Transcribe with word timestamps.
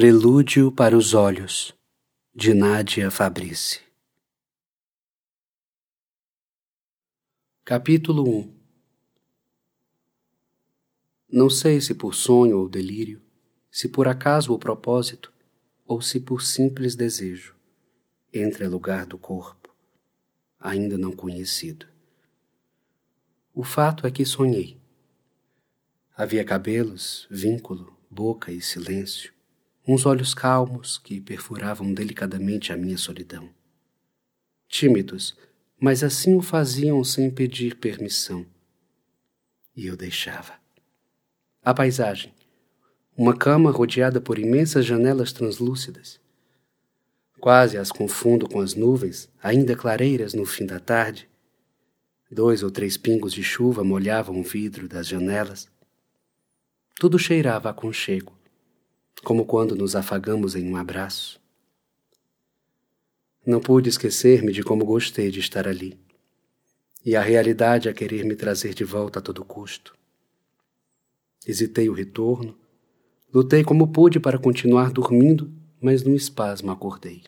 Prelúdio 0.00 0.72
para 0.72 0.96
os 0.96 1.12
Olhos, 1.12 1.74
de 2.34 2.54
Nádia 2.54 3.10
Fabrice. 3.10 3.80
Capítulo 7.62 8.26
1 8.26 8.54
Não 11.30 11.50
sei 11.50 11.82
se 11.82 11.94
por 11.94 12.14
sonho 12.14 12.60
ou 12.60 12.66
delírio, 12.66 13.20
se 13.70 13.90
por 13.90 14.08
acaso 14.08 14.52
ou 14.52 14.58
propósito, 14.58 15.30
ou 15.84 16.00
se 16.00 16.18
por 16.18 16.40
simples 16.40 16.94
desejo, 16.94 17.54
entre 18.32 18.66
lugar 18.66 19.04
do 19.04 19.18
corpo, 19.18 19.68
ainda 20.58 20.96
não 20.96 21.12
conhecido. 21.12 21.84
O 23.52 23.62
fato 23.62 24.06
é 24.06 24.10
que 24.10 24.24
sonhei. 24.24 24.80
Havia 26.16 26.42
cabelos, 26.42 27.28
vínculo, 27.30 27.94
boca 28.10 28.50
e 28.50 28.62
silêncio 28.62 29.38
uns 29.86 30.04
olhos 30.04 30.34
calmos 30.34 30.98
que 30.98 31.20
perfuravam 31.20 31.92
delicadamente 31.92 32.72
a 32.72 32.76
minha 32.76 32.98
solidão. 32.98 33.48
Tímidos, 34.68 35.36
mas 35.80 36.04
assim 36.04 36.34
o 36.34 36.42
faziam 36.42 37.02
sem 37.02 37.30
pedir 37.30 37.76
permissão. 37.76 38.46
E 39.74 39.86
eu 39.86 39.96
deixava. 39.96 40.54
A 41.64 41.72
paisagem. 41.72 42.32
Uma 43.16 43.36
cama 43.36 43.70
rodeada 43.70 44.20
por 44.20 44.38
imensas 44.38 44.84
janelas 44.84 45.32
translúcidas. 45.32 46.20
Quase 47.40 47.78
as 47.78 47.90
confundo 47.90 48.48
com 48.48 48.60
as 48.60 48.74
nuvens, 48.74 49.28
ainda 49.42 49.74
clareiras 49.74 50.34
no 50.34 50.44
fim 50.44 50.66
da 50.66 50.78
tarde. 50.78 51.28
Dois 52.30 52.62
ou 52.62 52.70
três 52.70 52.96
pingos 52.96 53.32
de 53.32 53.42
chuva 53.42 53.82
molhavam 53.82 54.38
o 54.38 54.44
vidro 54.44 54.86
das 54.86 55.08
janelas. 55.08 55.68
Tudo 56.96 57.18
cheirava 57.18 57.70
a 57.70 57.74
conchego 57.74 58.39
como 59.22 59.44
quando 59.44 59.74
nos 59.74 59.94
afagamos 59.94 60.54
em 60.54 60.70
um 60.70 60.76
abraço. 60.76 61.40
Não 63.44 63.60
pude 63.60 63.88
esquecer-me 63.88 64.52
de 64.52 64.62
como 64.62 64.84
gostei 64.84 65.30
de 65.30 65.40
estar 65.40 65.66
ali, 65.66 65.98
e 67.04 67.16
a 67.16 67.22
realidade 67.22 67.88
a 67.88 67.94
querer 67.94 68.24
me 68.24 68.36
trazer 68.36 68.74
de 68.74 68.84
volta 68.84 69.18
a 69.18 69.22
todo 69.22 69.44
custo. 69.44 69.96
Hesitei 71.46 71.88
o 71.88 71.94
retorno, 71.94 72.56
lutei 73.32 73.64
como 73.64 73.88
pude 73.88 74.20
para 74.20 74.38
continuar 74.38 74.90
dormindo, 74.90 75.50
mas 75.80 76.02
num 76.02 76.14
espasmo 76.14 76.70
acordei. 76.70 77.22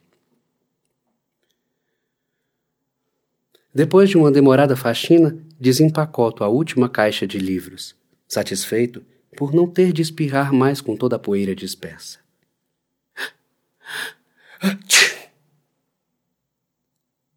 Depois 3.75 4.11
de 4.11 4.19
uma 4.19 4.31
demorada 4.31 4.77
faxina, 4.77 5.35
desempacoto 5.59 6.45
a 6.45 6.49
última 6.49 6.91
caixa 6.91 7.27
de 7.27 7.39
livros. 7.39 7.97
Satisfeito, 8.29 9.03
por 9.37 9.53
não 9.55 9.67
ter 9.67 9.93
de 9.93 10.03
espirrar 10.03 10.53
mais 10.53 10.81
com 10.81 10.97
toda 10.97 11.17
a 11.17 11.19
poeira 11.19 11.55
dispersa. 11.55 12.21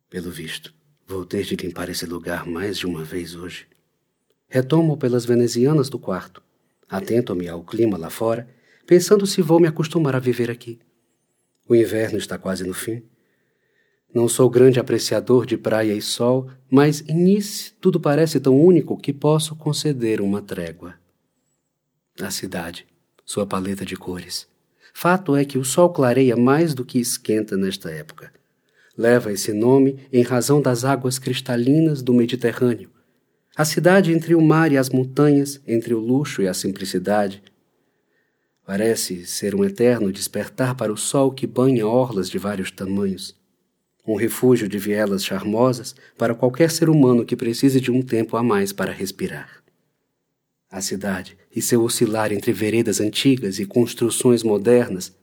Pelo 0.09 0.29
visto, 0.31 0.73
vou 1.07 1.25
ter 1.25 1.43
de 1.43 1.55
limpar 1.55 1.89
esse 1.89 2.05
lugar 2.05 2.45
mais 2.45 2.77
de 2.77 2.85
uma 2.85 3.03
vez 3.03 3.35
hoje. 3.35 3.67
Retomo 4.47 4.95
pelas 4.95 5.25
venezianas 5.25 5.89
do 5.89 5.97
quarto, 5.97 6.41
atento-me 6.87 7.47
ao 7.47 7.63
clima 7.63 7.97
lá 7.97 8.09
fora, 8.09 8.47
pensando 8.85 9.25
se 9.25 9.41
vou 9.41 9.59
me 9.59 9.67
acostumar 9.67 10.15
a 10.15 10.19
viver 10.19 10.51
aqui. 10.51 10.79
O 11.67 11.75
inverno 11.75 12.17
está 12.17 12.37
quase 12.37 12.63
no 12.63 12.73
fim. 12.73 13.01
Não 14.13 14.29
sou 14.29 14.49
grande 14.49 14.79
apreciador 14.79 15.45
de 15.45 15.57
praia 15.57 15.93
e 15.93 16.01
sol, 16.01 16.49
mas 16.69 17.01
em 17.09 17.15
Nice 17.15 17.73
tudo 17.81 17.99
parece 17.99 18.39
tão 18.39 18.57
único 18.57 18.95
que 18.97 19.11
posso 19.11 19.55
conceder 19.55 20.21
uma 20.21 20.41
trégua 20.41 20.95
a 22.23 22.31
cidade, 22.31 22.85
sua 23.25 23.45
paleta 23.45 23.85
de 23.85 23.95
cores. 23.97 24.47
Fato 24.93 25.35
é 25.35 25.43
que 25.43 25.57
o 25.57 25.65
sol 25.65 25.89
clareia 25.89 26.37
mais 26.37 26.73
do 26.73 26.85
que 26.85 26.97
esquenta 26.97 27.57
nesta 27.57 27.91
época. 27.91 28.31
Leva 28.97 29.33
esse 29.33 29.51
nome 29.51 29.99
em 30.13 30.23
razão 30.23 30.61
das 30.61 30.85
águas 30.85 31.19
cristalinas 31.19 32.01
do 32.01 32.13
Mediterrâneo. 32.13 32.89
A 33.53 33.65
cidade 33.65 34.13
entre 34.13 34.33
o 34.33 34.41
mar 34.41 34.71
e 34.71 34.77
as 34.77 34.89
montanhas, 34.89 35.59
entre 35.67 35.93
o 35.93 35.99
luxo 35.99 36.41
e 36.41 36.47
a 36.47 36.53
simplicidade. 36.53 37.43
Parece 38.65 39.25
ser 39.25 39.53
um 39.53 39.65
eterno 39.65 40.11
despertar 40.11 40.75
para 40.75 40.93
o 40.93 40.97
sol 40.97 41.31
que 41.31 41.45
banha 41.45 41.85
orlas 41.85 42.29
de 42.29 42.37
vários 42.37 42.71
tamanhos. 42.71 43.35
Um 44.07 44.15
refúgio 44.15 44.69
de 44.69 44.77
vielas 44.77 45.25
charmosas 45.25 45.93
para 46.17 46.33
qualquer 46.33 46.71
ser 46.71 46.89
humano 46.89 47.25
que 47.25 47.35
precise 47.35 47.81
de 47.81 47.91
um 47.91 48.01
tempo 48.01 48.37
a 48.37 48.43
mais 48.43 48.71
para 48.71 48.93
respirar. 48.93 49.64
A 50.75 50.81
cidade 50.81 51.37
e 51.55 51.61
seu 51.61 51.81
oscilar 51.85 52.33
entre 52.33 52.51
veredas 52.51 52.99
antigas 52.99 53.59
e 53.59 53.65
construções 53.65 54.43
modernas, 54.43 55.15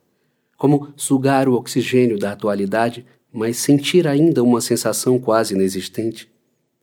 como 0.57 0.95
sugar 0.97 1.47
o 1.47 1.53
oxigênio 1.53 2.19
da 2.19 2.33
atualidade, 2.33 3.05
mas 3.31 3.59
sentir 3.59 4.09
ainda 4.09 4.43
uma 4.43 4.63
sensação 4.63 5.19
quase 5.19 5.53
inexistente, 5.53 6.33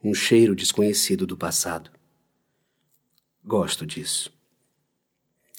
um 0.04 0.14
cheiro 0.14 0.56
desconhecido 0.56 1.26
do 1.26 1.36
passado. 1.36 1.90
Gosto 3.44 3.88
disso. 3.88 4.32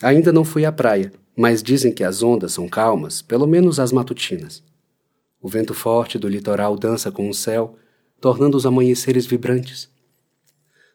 Ainda 0.00 0.32
não 0.32 0.44
fui 0.44 0.64
à 0.64 0.70
praia, 0.70 1.12
mas 1.36 1.64
dizem 1.64 1.92
que 1.92 2.04
as 2.04 2.22
ondas 2.22 2.52
são 2.52 2.68
calmas, 2.68 3.20
pelo 3.20 3.44
menos 3.44 3.80
as 3.80 3.90
matutinas. 3.90 4.62
O 5.42 5.48
vento 5.48 5.74
forte 5.74 6.16
do 6.16 6.28
litoral 6.28 6.76
dança 6.78 7.10
com 7.10 7.28
o 7.28 7.34
céu, 7.34 7.76
tornando 8.20 8.56
os 8.56 8.64
amanheceres 8.64 9.26
vibrantes. 9.26 9.90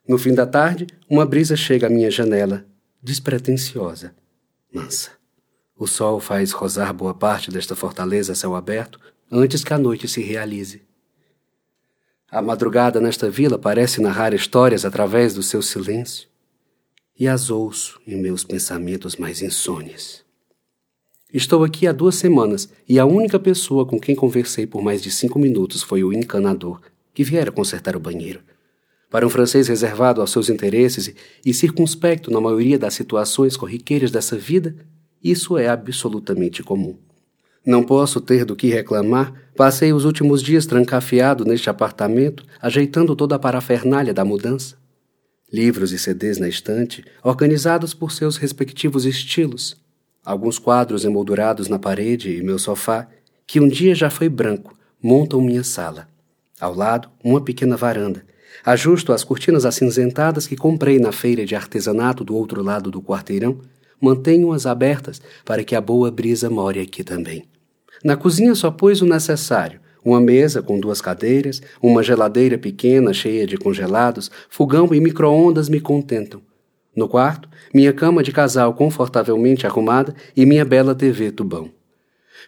No 0.08 0.20
fim 0.20 0.34
da 0.36 0.46
tarde, 0.46 0.86
uma 1.10 1.26
brisa 1.26 1.56
chega 1.56 1.88
à 1.88 1.90
minha 1.90 2.12
janela, 2.12 2.66
despretensiosa, 3.02 4.16
mansa. 4.72 5.12
O 5.76 5.88
sol 5.88 6.20
faz 6.20 6.52
rosar 6.52 6.94
boa 6.94 7.14
parte 7.14 7.50
desta 7.50 7.76
fortaleza 7.76 8.34
a 8.34 8.36
céu 8.36 8.56
aberto 8.56 9.00
antes 9.32 9.64
que 9.64 9.74
a 9.74 9.78
noite 9.78 10.08
se 10.08 10.22
realize. 10.22 10.84
A 12.30 12.42
madrugada 12.42 13.02
nesta 13.02 13.30
vila 13.30 13.58
parece 13.58 14.00
narrar 14.00 14.34
histórias 14.34 14.86
através 14.86 15.34
do 15.34 15.42
seu 15.42 15.62
silêncio, 15.62 16.28
e 17.18 17.28
as 17.28 17.50
ouço 17.50 18.00
em 18.06 18.16
meus 18.16 18.44
pensamentos 18.44 19.16
mais 19.16 19.42
insones. 19.42 20.24
Estou 21.34 21.64
aqui 21.64 21.88
há 21.88 21.92
duas 21.92 22.16
semanas 22.16 22.70
e 22.88 23.00
a 23.00 23.06
única 23.06 23.40
pessoa 23.40 23.86
com 23.86 24.00
quem 24.00 24.16
conversei 24.16 24.68
por 24.68 24.82
mais 24.82 25.02
de 25.02 25.10
cinco 25.10 25.40
minutos 25.40 25.82
foi 25.82 26.04
o 26.04 26.14
encanador, 26.14 26.80
que 27.14 27.24
viera 27.24 27.52
consertar 27.52 27.96
o 27.96 28.00
banheiro. 28.00 28.42
Para 29.10 29.26
um 29.26 29.30
francês 29.30 29.68
reservado 29.68 30.22
aos 30.22 30.32
seus 30.32 30.50
interesses 30.50 31.14
e 31.46 31.54
circunspecto 31.54 32.32
na 32.32 32.42
maioria 32.42 32.78
das 32.78 32.94
situações 32.94 33.56
corriqueiras 33.56 34.12
dessa 34.12 34.38
vida, 34.38 34.76
isso 35.24 35.58
é 35.58 35.68
absolutamente 35.68 36.62
comum. 36.64 36.98
Não 37.66 37.82
posso 37.84 38.22
ter 38.22 38.46
do 38.46 38.56
que 38.56 38.68
reclamar, 38.68 39.34
passei 39.56 39.92
os 39.92 40.06
últimos 40.06 40.44
dias 40.44 40.68
trancafiado 40.68 41.44
neste 41.44 41.68
apartamento, 41.68 42.46
ajeitando 42.62 43.16
toda 43.16 43.36
a 43.36 43.40
parafernália 43.40 44.14
da 44.14 44.24
mudança. 44.24 44.78
Livros 45.52 45.92
e 45.92 45.98
CDs 45.98 46.38
na 46.38 46.48
estante, 46.48 47.04
organizados 47.24 47.94
por 47.94 48.12
seus 48.12 48.38
respectivos 48.38 49.06
estilos. 49.06 49.76
Alguns 50.24 50.60
quadros 50.60 51.06
emoldurados 51.06 51.68
na 51.68 51.80
parede 51.80 52.38
e 52.38 52.44
meu 52.44 52.60
sofá, 52.60 53.08
que 53.48 53.60
um 53.60 53.68
dia 53.68 53.96
já 53.96 54.10
foi 54.10 54.30
branco, 54.30 54.78
montam 55.02 55.42
minha 55.42 55.64
sala. 55.64 56.08
Ao 56.60 56.74
lado, 56.74 57.10
uma 57.24 57.42
pequena 57.42 57.76
varanda, 57.76 58.24
Ajusto 58.64 59.12
as 59.12 59.24
cortinas 59.24 59.66
acinzentadas 59.66 60.48
que 60.48 60.56
comprei 60.56 61.00
na 61.00 61.12
feira 61.12 61.46
de 61.46 61.56
artesanato 61.56 62.24
do 62.24 62.36
outro 62.36 62.62
lado 62.62 62.92
do 62.92 63.02
quarteirão, 63.02 63.60
mantenho-as 64.00 64.66
abertas 64.66 65.22
para 65.44 65.64
que 65.64 65.76
a 65.76 65.82
boa 65.82 66.12
brisa 66.12 66.50
more 66.50 66.80
aqui 66.80 67.04
também. 67.04 67.46
Na 68.04 68.16
cozinha 68.16 68.54
só 68.56 68.70
pus 68.70 69.02
o 69.02 69.06
necessário: 69.06 69.80
uma 70.04 70.22
mesa 70.22 70.62
com 70.62 70.80
duas 70.80 71.02
cadeiras, 71.02 71.62
uma 71.82 72.04
geladeira 72.04 72.58
pequena 72.58 73.14
cheia 73.14 73.48
de 73.48 73.58
congelados, 73.58 74.30
fogão 74.50 74.94
e 74.94 75.00
micro-ondas 75.00 75.70
me 75.70 75.80
contentam. 75.80 76.42
No 76.96 77.10
quarto, 77.10 77.50
minha 77.74 77.92
cama 77.92 78.24
de 78.24 78.32
casal 78.32 78.74
confortavelmente 78.74 79.68
arrumada 79.68 80.16
e 80.36 80.46
minha 80.46 80.64
bela 80.64 80.96
TV 80.96 81.32
tubão. 81.32 81.70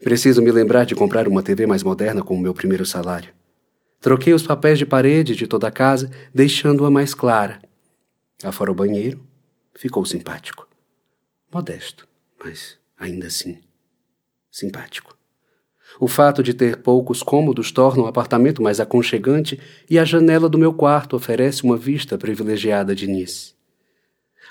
Preciso 0.04 0.42
me 0.42 0.52
lembrar 0.52 0.86
de 0.86 0.96
comprar 0.96 1.28
uma 1.28 1.44
TV 1.44 1.66
mais 1.66 1.84
moderna 1.84 2.22
com 2.22 2.36
o 2.36 2.40
meu 2.40 2.54
primeiro 2.54 2.86
salário. 2.86 3.37
Troquei 4.00 4.34
os 4.34 4.44
papéis 4.44 4.78
de 4.78 4.86
parede 4.86 5.36
de 5.36 5.48
toda 5.48 5.68
a 5.68 5.72
casa, 5.72 6.12
deixando-a 6.34 6.92
mais 6.92 7.14
clara. 7.14 7.60
Afora 8.44 8.72
o 8.72 8.76
banheiro, 8.76 9.20
ficou 9.76 10.06
simpático. 10.06 10.68
Modesto, 11.52 12.08
mas 12.44 12.78
ainda 13.00 13.28
assim 13.28 13.60
simpático. 14.58 15.16
O 16.00 16.08
fato 16.08 16.44
de 16.44 16.54
ter 16.54 16.78
poucos 16.78 17.24
cômodos 17.24 17.72
torna 17.72 18.04
o 18.04 18.08
apartamento 18.08 18.62
mais 18.62 18.80
aconchegante 18.80 19.60
e 19.90 19.98
a 19.98 20.06
janela 20.06 20.50
do 20.50 20.58
meu 20.58 20.74
quarto 20.74 21.16
oferece 21.16 21.64
uma 21.64 21.78
vista 21.78 22.18
privilegiada 22.18 22.96
de 22.96 23.08
Nice. 23.08 23.54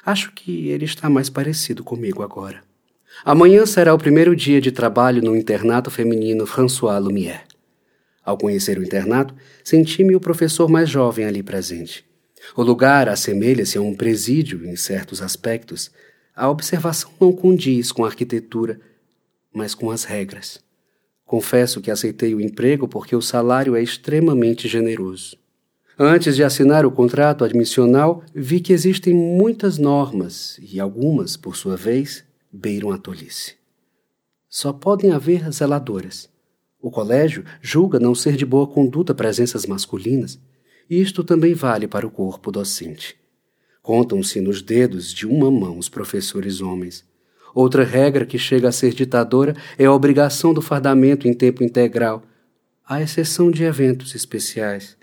Acho 0.05 0.33
que 0.33 0.69
ele 0.69 0.85
está 0.85 1.11
mais 1.11 1.29
parecido 1.29 1.85
comigo 1.85 2.23
agora. 2.23 2.63
Amanhã 3.25 3.65
será 3.67 3.95
o 3.95 3.99
primeiro 3.99 4.35
dia 4.37 4.61
de 4.61 4.71
trabalho 4.71 5.23
no 5.23 5.37
internato 5.37 5.91
feminino 5.91 6.47
François 6.47 7.03
Lumière. 7.03 7.45
Ao 8.27 8.37
conhecer 8.37 8.77
o 8.77 8.83
internato, 8.83 9.33
senti-me 9.63 10.17
o 10.17 10.21
professor 10.21 10.69
mais 10.69 10.91
jovem 10.91 11.25
ali 11.25 11.45
presente. 11.45 12.05
O 12.57 12.63
lugar 12.63 13.09
assemelha-se 13.09 13.79
a 13.79 13.81
um 13.81 13.95
presídio 13.95 14.67
em 14.67 14.75
certos 14.75 15.23
aspectos. 15.23 15.93
A 16.35 16.51
observação 16.51 17.09
não 17.21 17.33
condiz 17.33 17.93
com 17.93 18.05
a 18.05 18.09
arquitetura, 18.09 18.81
mas 19.55 19.77
com 19.77 19.93
as 19.93 20.03
regras. 20.03 20.61
Confesso 21.25 21.81
que 21.81 21.91
aceitei 21.91 22.35
o 22.35 22.41
emprego 22.41 22.89
porque 22.89 23.15
o 23.15 23.23
salário 23.23 23.77
é 23.77 23.83
extremamente 23.83 24.67
generoso. 24.67 25.37
Antes 25.97 26.35
de 26.35 26.43
assinar 26.43 26.85
o 26.85 26.91
contrato 26.91 27.45
admissional, 27.45 28.25
vi 28.35 28.61
que 28.61 28.73
existem 28.73 29.15
muitas 29.15 29.79
normas 29.79 30.59
e 30.61 30.81
algumas, 30.81 31.37
por 31.37 31.57
sua 31.57 31.77
vez, 31.77 32.25
beiram 32.53 32.91
a 32.91 32.99
tolice. 32.99 33.55
Só 34.49 34.73
podem 34.73 35.13
haver 35.13 35.51
zeladoras. 35.53 36.29
O 36.87 36.91
colégio 36.93 37.45
julga 37.61 37.99
não 37.99 38.15
ser 38.15 38.37
de 38.37 38.47
boa 38.47 38.65
conduta 38.65 39.13
presenças 39.13 39.67
masculinas, 39.67 40.39
e 40.89 41.01
isto 41.01 41.25
também 41.25 41.53
vale 41.53 41.89
para 41.89 42.07
o 42.07 42.11
corpo 42.13 42.53
docente. 42.53 43.17
Contam-se 43.83 44.41
nos 44.41 44.63
dedos 44.63 45.13
de 45.13 45.27
uma 45.27 45.51
mão 45.51 45.79
os 45.79 45.89
professores 45.89 46.61
homens. 46.61 47.05
Outra 47.53 47.83
regra 47.83 48.25
que 48.25 48.39
chega 48.39 48.69
a 48.69 48.73
ser 48.73 48.95
ditadora 48.95 49.57
é 49.77 49.87
a 49.87 49.93
obrigação 49.93 50.55
do 50.55 50.63
fardamento 50.63 51.27
em 51.27 51.35
tempo 51.35 51.65
integral, 51.65 52.23
à 52.87 53.03
exceção 53.03 53.51
de 53.51 53.65
eventos 53.65 54.15
especiais. 54.15 54.97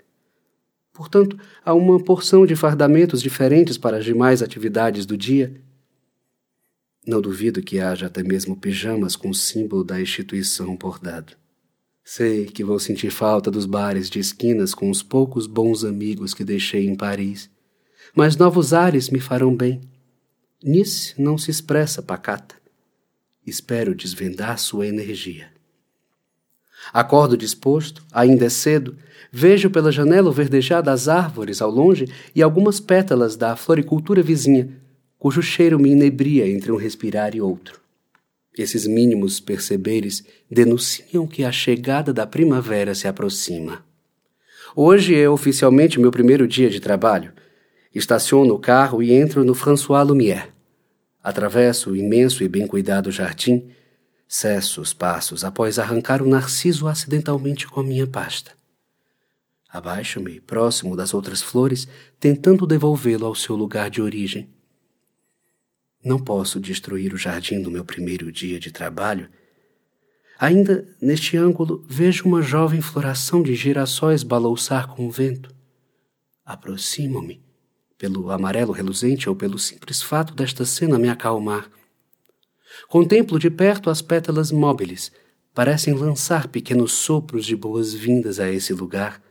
Portanto, 0.90 1.38
há 1.62 1.74
uma 1.74 2.02
porção 2.02 2.46
de 2.46 2.56
fardamentos 2.56 3.20
diferentes 3.20 3.76
para 3.76 3.98
as 3.98 4.06
demais 4.06 4.40
atividades 4.40 5.04
do 5.04 5.18
dia. 5.18 5.60
Não 7.06 7.20
duvido 7.20 7.60
que 7.60 7.78
haja 7.78 8.06
até 8.06 8.22
mesmo 8.22 8.56
pijamas 8.56 9.14
com 9.16 9.28
o 9.28 9.34
símbolo 9.34 9.84
da 9.84 10.00
instituição 10.00 10.74
bordado. 10.76 11.43
Sei 12.06 12.44
que 12.44 12.62
vou 12.62 12.78
sentir 12.78 13.10
falta 13.10 13.50
dos 13.50 13.64
bares 13.64 14.10
de 14.10 14.18
esquinas 14.18 14.74
com 14.74 14.90
os 14.90 15.02
poucos 15.02 15.46
bons 15.46 15.84
amigos 15.84 16.34
que 16.34 16.44
deixei 16.44 16.86
em 16.86 16.94
Paris, 16.94 17.48
mas 18.14 18.36
novos 18.36 18.74
ares 18.74 19.08
me 19.08 19.18
farão 19.18 19.56
bem. 19.56 19.80
Nice 20.62 21.14
não 21.16 21.38
se 21.38 21.50
expressa 21.50 22.02
pacata. 22.02 22.56
Espero 23.46 23.94
desvendar 23.94 24.58
sua 24.58 24.86
energia. 24.86 25.48
Acordo 26.92 27.38
disposto, 27.38 28.04
ainda 28.12 28.44
é 28.44 28.50
cedo, 28.50 28.98
vejo 29.32 29.70
pela 29.70 29.90
janela 29.90 30.28
o 30.28 30.32
verdejar 30.32 30.82
das 30.82 31.08
árvores 31.08 31.62
ao 31.62 31.70
longe 31.70 32.06
e 32.34 32.42
algumas 32.42 32.80
pétalas 32.80 33.34
da 33.34 33.56
floricultura 33.56 34.22
vizinha, 34.22 34.68
cujo 35.18 35.42
cheiro 35.42 35.78
me 35.78 35.90
inebria 35.90 36.46
entre 36.46 36.70
um 36.70 36.76
respirar 36.76 37.34
e 37.34 37.40
outro. 37.40 37.83
Esses 38.56 38.86
mínimos 38.86 39.40
perceberes 39.40 40.24
denunciam 40.50 41.26
que 41.26 41.44
a 41.44 41.50
chegada 41.50 42.12
da 42.12 42.26
primavera 42.26 42.94
se 42.94 43.08
aproxima. 43.08 43.84
Hoje 44.76 45.14
é 45.14 45.28
oficialmente 45.28 45.98
meu 45.98 46.10
primeiro 46.10 46.46
dia 46.46 46.70
de 46.70 46.80
trabalho. 46.80 47.32
Estaciono 47.94 48.54
o 48.54 48.58
carro 48.58 49.02
e 49.02 49.12
entro 49.12 49.44
no 49.44 49.54
François 49.54 50.06
Lumière. 50.06 50.52
Atravesso 51.22 51.90
o 51.90 51.96
imenso 51.96 52.44
e 52.44 52.48
bem 52.48 52.66
cuidado 52.66 53.10
jardim 53.10 53.68
Cesso 54.36 54.80
os 54.80 54.92
passos 54.92 55.44
após 55.44 55.78
arrancar 55.78 56.22
o 56.22 56.28
narciso 56.28 56.88
acidentalmente 56.88 57.68
com 57.68 57.80
a 57.80 57.84
minha 57.84 58.06
pasta. 58.06 58.52
Abaixo-me, 59.68 60.40
próximo 60.40 60.96
das 60.96 61.14
outras 61.14 61.42
flores, 61.42 61.86
tentando 62.18 62.66
devolvê-lo 62.66 63.26
ao 63.26 63.34
seu 63.34 63.54
lugar 63.54 63.90
de 63.90 64.00
origem. 64.00 64.48
Não 66.04 66.18
posso 66.18 66.60
destruir 66.60 67.14
o 67.14 67.16
jardim 67.16 67.56
no 67.56 67.70
meu 67.70 67.84
primeiro 67.84 68.30
dia 68.30 68.60
de 68.60 68.70
trabalho. 68.70 69.28
Ainda 70.38 70.86
neste 71.00 71.36
ângulo 71.36 71.82
vejo 71.88 72.26
uma 72.26 72.42
jovem 72.42 72.82
floração 72.82 73.42
de 73.42 73.54
girassóis 73.54 74.22
balouçar 74.22 74.88
com 74.88 75.06
o 75.06 75.10
vento. 75.10 75.54
Aproximo-me, 76.44 77.42
pelo 77.96 78.30
amarelo 78.30 78.72
reluzente 78.72 79.30
ou 79.30 79.34
pelo 79.34 79.58
simples 79.58 80.02
fato 80.02 80.34
desta 80.34 80.66
cena 80.66 80.98
me 80.98 81.08
acalmar. 81.08 81.70
Contemplo 82.88 83.38
de 83.38 83.48
perto 83.48 83.88
as 83.88 84.02
pétalas 84.02 84.52
móveis, 84.52 85.10
parecem 85.54 85.94
lançar 85.94 86.48
pequenos 86.48 86.92
sopros 86.92 87.46
de 87.46 87.56
boas-vindas 87.56 88.38
a 88.38 88.50
esse 88.50 88.74
lugar. 88.74 89.22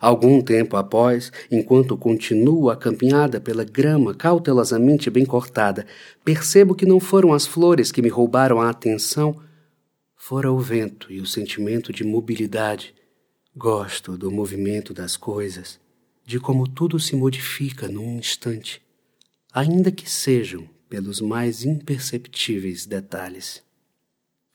Algum 0.00 0.42
tempo 0.42 0.76
após, 0.76 1.32
enquanto 1.50 1.96
continuo 1.96 2.70
a 2.70 2.76
caminhada 2.76 3.40
pela 3.40 3.64
grama 3.64 4.14
cautelosamente 4.14 5.08
bem 5.10 5.24
cortada, 5.24 5.86
percebo 6.24 6.74
que 6.74 6.86
não 6.86 7.00
foram 7.00 7.32
as 7.32 7.46
flores 7.46 7.90
que 7.90 8.02
me 8.02 8.08
roubaram 8.08 8.60
a 8.60 8.68
atenção, 8.68 9.40
fora 10.14 10.50
o 10.50 10.58
vento 10.58 11.12
e 11.12 11.20
o 11.20 11.26
sentimento 11.26 11.92
de 11.92 12.04
mobilidade. 12.04 12.94
Gosto 13.56 14.18
do 14.18 14.30
movimento 14.30 14.92
das 14.92 15.16
coisas, 15.16 15.80
de 16.24 16.38
como 16.38 16.68
tudo 16.68 17.00
se 17.00 17.16
modifica 17.16 17.88
num 17.88 18.18
instante, 18.18 18.82
ainda 19.52 19.90
que 19.90 20.10
sejam 20.10 20.68
pelos 20.88 21.20
mais 21.20 21.64
imperceptíveis 21.64 22.86
detalhes. 22.86 23.62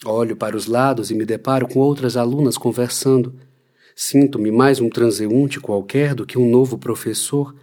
Olho 0.06 0.36
para 0.36 0.57
os 0.57 0.66
lados 0.66 1.12
e 1.12 1.16
me 1.16 1.25
deparo 1.25 1.68
com 1.68 1.80
outras 1.80 2.18
alunas 2.18 2.57
conversando. 2.57 3.36
Sinto-me 3.95 4.51
mais 4.51 4.79
um 4.79 4.89
transeunte 4.89 5.59
qualquer 5.59 6.15
do 6.15 6.25
que 6.25 6.38
um 6.38 6.49
novo 6.49 6.77
professor. 6.77 7.55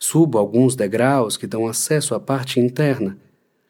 Subo 0.00 0.38
alguns 0.38 0.74
degraus 0.74 1.36
que 1.36 1.46
dão 1.46 1.66
acesso 1.66 2.14
à 2.14 2.20
parte 2.20 2.60
interna. 2.60 3.16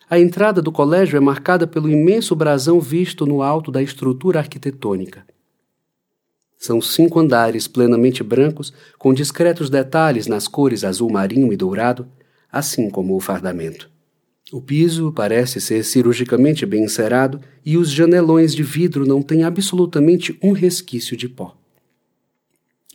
A 0.09 0.19
entrada 0.19 0.63
do 0.63 0.71
colégio 0.71 1.17
é 1.17 1.21
marcada 1.21 1.67
pelo 1.67 1.91
imenso 1.91 2.35
brasão 2.35 2.81
visto 2.81 3.27
no 3.27 3.43
alto 3.43 3.71
da 3.71 3.83
estrutura 3.83 4.39
arquitetônica. 4.39 5.25
São 6.57 6.81
cinco 6.81 7.21
andares 7.21 7.69
plenamente 7.69 8.23
brancos, 8.23 8.73
com 8.99 9.13
discretos 9.13 9.69
detalhes 9.69 10.27
nas 10.27 10.49
cores 10.49 10.85
azul 10.85 11.11
marinho 11.11 11.53
e 11.53 11.57
dourado, 11.57 12.09
assim 12.51 12.89
como 12.89 13.15
o 13.15 13.21
fardamento. 13.21 13.91
O 14.53 14.61
piso 14.61 15.13
parece 15.13 15.61
ser 15.61 15.85
cirurgicamente 15.85 16.65
bem 16.65 16.85
encerado 16.85 17.41
e 17.65 17.77
os 17.77 17.91
janelões 17.91 18.55
de 18.55 18.63
vidro 18.63 19.05
não 19.05 19.21
têm 19.21 19.43
absolutamente 19.43 20.39
um 20.41 20.53
resquício 20.53 21.17
de 21.17 21.29
pó. 21.29 21.57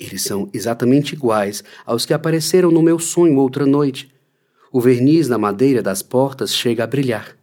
Eles 0.01 0.23
são 0.23 0.49
exatamente 0.51 1.13
iguais 1.13 1.63
aos 1.85 2.05
que 2.05 2.13
apareceram 2.13 2.71
no 2.71 2.81
meu 2.81 2.97
sonho 2.97 3.37
outra 3.37 3.65
noite. 3.65 4.11
O 4.71 4.81
verniz 4.81 5.27
na 5.27 5.37
madeira 5.37 5.83
das 5.83 6.01
portas 6.01 6.55
chega 6.55 6.83
a 6.83 6.87
brilhar. 6.87 7.37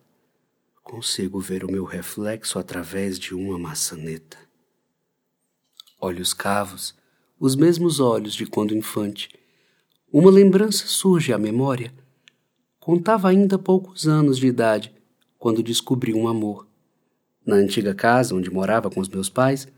Consigo 0.82 1.38
ver 1.38 1.64
o 1.64 1.70
meu 1.70 1.84
reflexo 1.84 2.58
através 2.58 3.18
de 3.18 3.32
uma 3.32 3.56
maçaneta. 3.56 4.36
Olhos 6.00 6.34
cavos, 6.34 6.96
os 7.38 7.54
mesmos 7.54 8.00
olhos 8.00 8.34
de 8.34 8.44
quando 8.44 8.74
infante. 8.74 9.28
Uma 10.12 10.30
lembrança 10.30 10.86
surge 10.88 11.32
à 11.32 11.38
memória 11.38 11.92
Contava 12.88 13.28
ainda 13.28 13.58
poucos 13.58 14.08
anos 14.08 14.38
de 14.38 14.46
idade 14.46 14.90
quando 15.38 15.62
descobri 15.62 16.14
um 16.14 16.26
amor. 16.26 16.66
Na 17.44 17.54
antiga 17.54 17.94
casa 17.94 18.34
onde 18.34 18.50
morava 18.50 18.88
com 18.88 18.98
os 18.98 19.10
meus 19.10 19.28
pais, 19.28 19.68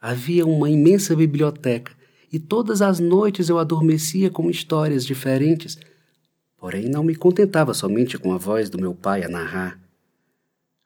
havia 0.00 0.46
uma 0.46 0.70
imensa 0.70 1.16
biblioteca 1.16 1.92
e 2.32 2.38
todas 2.38 2.80
as 2.80 2.98
noites 2.98 3.48
eu 3.48 3.58
adormecia 3.58 4.30
com 4.30 4.48
histórias 4.48 5.04
diferentes, 5.04 5.78
porém 6.56 6.88
não 6.88 7.04
me 7.04 7.14
contentava 7.14 7.74
somente 7.74 8.16
com 8.16 8.32
a 8.32 8.38
voz 8.38 8.70
do 8.70 8.78
meu 8.78 8.94
pai 8.94 9.22
a 9.22 9.28
narrar. 9.28 9.78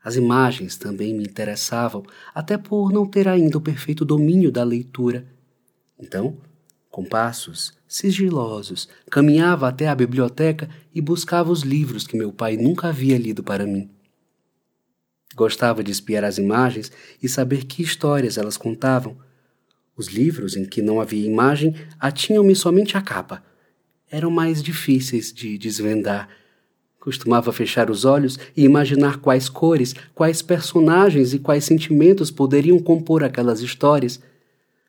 As 0.03 0.17
imagens 0.17 0.77
também 0.77 1.15
me 1.15 1.25
interessavam, 1.25 2.05
até 2.35 2.57
por 2.59 2.93
não 2.93 3.07
ter 3.07 3.29
ainda 3.29 3.59
o 3.59 3.61
perfeito 3.61 4.05
domínio 4.05 4.53
da 4.53 4.63
leitura. 4.63 5.27
Então, 5.99 6.37
com 6.91 7.05
passos 7.05 7.75
sigilosos, 7.87 8.89
caminhava 9.11 9.69
até 9.69 9.89
a 9.89 9.95
biblioteca 9.95 10.69
e 10.95 11.01
buscava 11.01 11.51
os 11.51 11.63
livros 11.63 12.07
que 12.07 12.17
meu 12.17 12.33
pai 12.33 12.57
nunca 12.57 12.89
havia 12.89 13.19
lido 13.19 13.43
para 13.43 13.67
mim. 13.67 13.91
Gostava 15.35 15.85
de 15.85 15.93
espiar 15.93 16.25
as 16.25 16.39
imagens 16.39 16.91
e 17.23 17.29
saber 17.29 17.65
que 17.65 17.83
histórias 17.83 18.39
elas 18.39 18.57
contavam. 18.57 19.19
Os 19.97 20.09
livros 20.09 20.57
em 20.57 20.65
que 20.65 20.83
não 20.83 21.01
havia 21.01 21.27
imagem 21.27 21.75
atinham-me 21.99 22.55
somente 22.55 22.97
a 22.97 23.01
capa. 23.01 23.43
Eram 24.11 24.31
mais 24.31 24.63
difíceis 24.63 25.33
de 25.33 25.57
desvendar. 25.57 26.29
Costumava 27.01 27.53
fechar 27.53 27.91
os 27.91 28.05
olhos 28.05 28.39
e 28.57 28.65
imaginar 28.65 29.19
quais 29.19 29.49
cores, 29.49 29.95
quais 30.15 30.43
personagens 30.43 31.33
e 31.33 31.39
quais 31.39 31.65
sentimentos 31.65 32.31
poderiam 32.31 32.79
compor 32.79 33.25
aquelas 33.25 33.61
histórias 33.61 34.21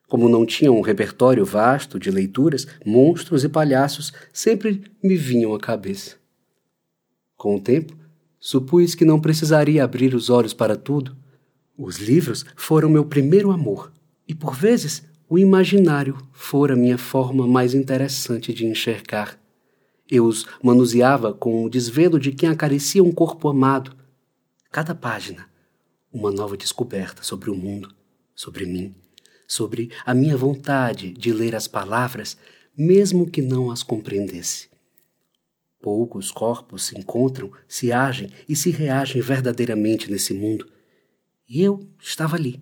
como 0.07 0.29
não 0.29 0.45
tinha 0.45 0.71
um 0.71 0.81
repertório 0.81 1.45
vasto 1.45 1.99
de 1.99 2.09
leituras, 2.09 2.65
monstros 2.85 3.43
e 3.43 3.49
palhaços 3.49 4.13
sempre 4.31 4.83
me 5.03 5.15
vinham 5.15 5.53
à 5.53 5.59
cabeça. 5.59 6.15
Com 7.35 7.57
o 7.57 7.61
tempo, 7.61 7.93
supus 8.39 8.95
que 8.95 9.05
não 9.05 9.19
precisaria 9.19 9.83
abrir 9.83 10.15
os 10.15 10.29
olhos 10.29 10.53
para 10.53 10.77
tudo. 10.77 11.15
Os 11.77 11.97
livros 11.97 12.45
foram 12.55 12.89
meu 12.89 13.05
primeiro 13.05 13.51
amor, 13.51 13.91
e 14.27 14.35
por 14.35 14.55
vezes 14.55 15.03
o 15.29 15.37
imaginário 15.37 16.17
fora 16.31 16.75
minha 16.75 16.97
forma 16.97 17.47
mais 17.47 17.73
interessante 17.73 18.53
de 18.53 18.65
enxergar. 18.65 19.39
Eu 20.09 20.25
os 20.25 20.45
manuseava 20.63 21.33
com 21.33 21.63
o 21.63 21.69
desvelo 21.69 22.19
de 22.19 22.31
quem 22.31 22.49
acaricia 22.49 23.03
um 23.03 23.11
corpo 23.11 23.49
amado. 23.49 23.95
Cada 24.71 24.95
página, 24.95 25.49
uma 26.11 26.31
nova 26.31 26.55
descoberta 26.55 27.23
sobre 27.23 27.49
o 27.49 27.55
mundo, 27.55 27.93
sobre 28.33 28.65
mim 28.65 28.95
sobre 29.47 29.89
a 30.05 30.13
minha 30.13 30.35
vontade 30.35 31.13
de 31.13 31.31
ler 31.31 31.55
as 31.55 31.67
palavras, 31.67 32.37
mesmo 32.77 33.29
que 33.29 33.41
não 33.41 33.71
as 33.71 33.81
compreendesse. 33.81 34.69
Poucos 35.81 36.31
corpos 36.31 36.83
se 36.83 36.99
encontram, 36.99 37.51
se 37.67 37.91
agem 37.91 38.29
e 38.49 38.55
se 38.55 38.69
reagem 38.69 39.21
verdadeiramente 39.21 40.11
nesse 40.11 40.33
mundo, 40.33 40.67
E 41.49 41.63
eu 41.63 41.87
estava 41.97 42.35
ali, 42.35 42.59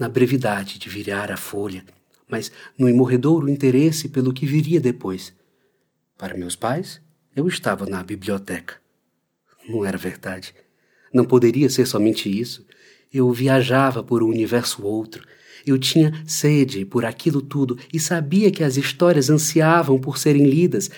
na 0.00 0.08
brevidade 0.08 0.78
de 0.78 0.88
virar 0.88 1.30
a 1.30 1.36
folha, 1.36 1.84
mas 2.26 2.50
no 2.78 2.88
imorredouro 2.88 3.50
interesse 3.50 4.08
pelo 4.08 4.32
que 4.32 4.46
viria 4.46 4.80
depois. 4.80 5.34
Para 6.16 6.38
meus 6.38 6.56
pais, 6.56 7.02
eu 7.36 7.46
estava 7.46 7.84
na 7.84 8.02
biblioteca. 8.02 8.76
Não 9.68 9.84
era 9.84 9.98
verdade. 9.98 10.54
Não 11.12 11.26
poderia 11.26 11.68
ser 11.68 11.86
somente 11.86 12.30
isso. 12.30 12.66
Eu 13.12 13.30
viajava 13.30 14.02
por 14.02 14.22
um 14.22 14.28
universo 14.28 14.82
outro. 14.82 15.22
Eu 15.66 15.78
tinha 15.78 16.24
sede 16.26 16.86
por 16.86 17.04
aquilo 17.04 17.42
tudo 17.42 17.78
e 17.92 18.00
sabia 18.00 18.50
que 18.50 18.64
as 18.64 18.78
histórias 18.78 19.28
ansiavam 19.28 19.98
por 19.98 20.16
serem 20.16 20.48
lidas. 20.48 20.90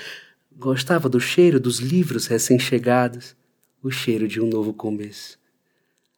Gostava 0.57 1.09
do 1.09 1.19
cheiro 1.19 1.59
dos 1.59 1.81
livros 1.81 2.29
recém-chegados, 2.29 3.35
o 3.83 3.91
cheiro 3.91 4.29
de 4.29 4.41
um 4.41 4.47
novo 4.47 4.73
começo. 4.73 5.41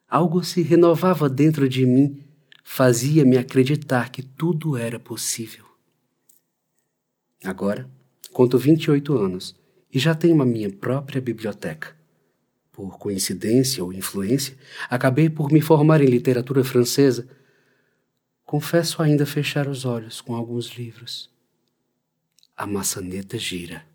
Algo 0.07 0.43
se 0.43 0.61
renovava 0.61 1.27
dentro 1.27 1.67
de 1.67 1.83
mim, 1.83 2.24
fazia-me 2.67 3.37
acreditar 3.37 4.09
que 4.09 4.23
tudo 4.23 4.75
era 4.75 4.99
possível. 4.99 5.63
Agora, 7.43 7.87
conto 8.33 8.57
28 8.57 9.15
anos 9.15 9.55
e 9.93 9.99
já 9.99 10.15
tenho 10.15 10.41
a 10.41 10.45
minha 10.45 10.69
própria 10.69 11.21
biblioteca. 11.21 11.95
Por 12.73 12.97
coincidência 12.97 13.83
ou 13.83 13.93
influência, 13.93 14.57
acabei 14.89 15.29
por 15.29 15.51
me 15.51 15.61
formar 15.61 16.01
em 16.01 16.07
literatura 16.07 16.63
francesa. 16.63 17.29
Confesso 18.43 19.01
ainda 19.01 19.25
fechar 19.25 19.69
os 19.69 19.85
olhos 19.85 20.19
com 20.19 20.35
alguns 20.35 20.69
livros. 20.71 21.29
A 22.57 22.65
maçaneta 22.65 23.37
gira. 23.37 23.85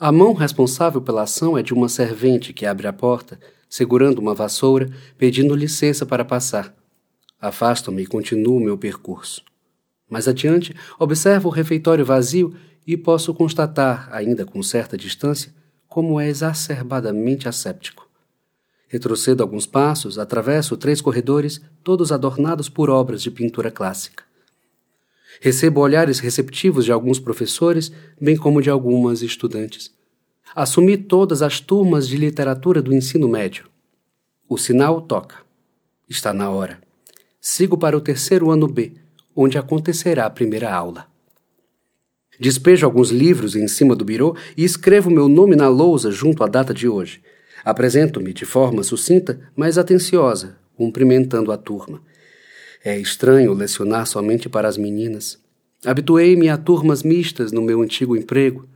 A 0.00 0.10
mão 0.10 0.32
responsável 0.32 1.02
pela 1.02 1.22
ação 1.22 1.56
é 1.56 1.62
de 1.62 1.74
uma 1.74 1.88
servente 1.88 2.54
que 2.54 2.64
abre 2.64 2.88
a 2.88 2.92
porta, 2.92 3.38
segurando 3.68 4.18
uma 4.18 4.34
vassoura, 4.34 4.90
pedindo 5.18 5.54
licença 5.54 6.06
para 6.06 6.24
passar. 6.24 6.79
Afasto-me 7.40 8.02
e 8.02 8.06
continuo 8.06 8.60
meu 8.60 8.76
percurso. 8.76 9.42
Mais 10.08 10.28
adiante, 10.28 10.74
observo 10.98 11.48
o 11.48 11.52
refeitório 11.52 12.04
vazio 12.04 12.54
e 12.86 12.96
posso 12.96 13.32
constatar, 13.32 14.08
ainda 14.12 14.44
com 14.44 14.62
certa 14.62 14.96
distância, 14.96 15.54
como 15.88 16.20
é 16.20 16.28
exacerbadamente 16.28 17.48
asséptico. 17.48 18.08
Retrocedo 18.88 19.42
alguns 19.42 19.66
passos, 19.66 20.18
atravesso 20.18 20.76
três 20.76 21.00
corredores, 21.00 21.60
todos 21.82 22.10
adornados 22.10 22.68
por 22.68 22.90
obras 22.90 23.22
de 23.22 23.30
pintura 23.30 23.70
clássica. 23.70 24.24
Recebo 25.40 25.80
olhares 25.80 26.18
receptivos 26.18 26.84
de 26.84 26.92
alguns 26.92 27.20
professores, 27.20 27.92
bem 28.20 28.36
como 28.36 28.60
de 28.60 28.68
algumas 28.68 29.22
estudantes. 29.22 29.92
Assumi 30.54 30.96
todas 30.96 31.40
as 31.40 31.60
turmas 31.60 32.08
de 32.08 32.16
literatura 32.16 32.82
do 32.82 32.92
ensino 32.92 33.28
médio. 33.28 33.66
O 34.48 34.58
sinal 34.58 35.00
toca. 35.00 35.36
Está 36.08 36.34
na 36.34 36.50
hora. 36.50 36.89
Sigo 37.40 37.78
para 37.78 37.96
o 37.96 38.00
terceiro 38.02 38.50
ano 38.50 38.68
B, 38.68 38.92
onde 39.34 39.56
acontecerá 39.56 40.26
a 40.26 40.30
primeira 40.30 40.70
aula. 40.70 41.06
Despejo 42.38 42.84
alguns 42.84 43.10
livros 43.10 43.56
em 43.56 43.66
cima 43.66 43.96
do 43.96 44.04
birô 44.04 44.36
e 44.56 44.62
escrevo 44.62 45.10
meu 45.10 45.26
nome 45.26 45.56
na 45.56 45.66
lousa 45.66 46.10
junto 46.10 46.44
à 46.44 46.46
data 46.46 46.74
de 46.74 46.86
hoje. 46.86 47.22
Apresento-me 47.64 48.34
de 48.34 48.44
forma 48.44 48.82
sucinta, 48.82 49.40
mas 49.56 49.78
atenciosa, 49.78 50.58
cumprimentando 50.76 51.50
a 51.50 51.56
turma. 51.56 52.02
É 52.84 52.98
estranho 52.98 53.54
lecionar 53.54 54.06
somente 54.06 54.48
para 54.48 54.68
as 54.68 54.76
meninas. 54.76 55.38
Habituei-me 55.84 56.50
a 56.50 56.58
turmas 56.58 57.02
mistas 57.02 57.52
no 57.52 57.62
meu 57.62 57.80
antigo 57.80 58.16
emprego. 58.16 58.68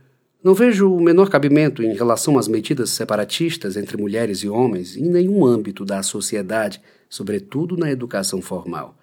Não 0.45 0.53
vejo 0.53 0.93
o 0.93 1.01
menor 1.01 1.27
cabimento 1.27 1.81
em 1.81 1.95
relação 1.95 2.37
às 2.37 2.47
medidas 2.47 2.91
separatistas 2.91 3.75
entre 3.75 3.97
mulheres 3.97 4.43
e 4.43 4.47
homens 4.47 4.95
em 4.95 5.09
nenhum 5.09 5.43
âmbito 5.43 5.83
da 5.83 6.03
sociedade, 6.03 6.79
sobretudo 7.09 7.75
na 7.75 7.91
educação 7.91 8.43
formal. 8.43 8.95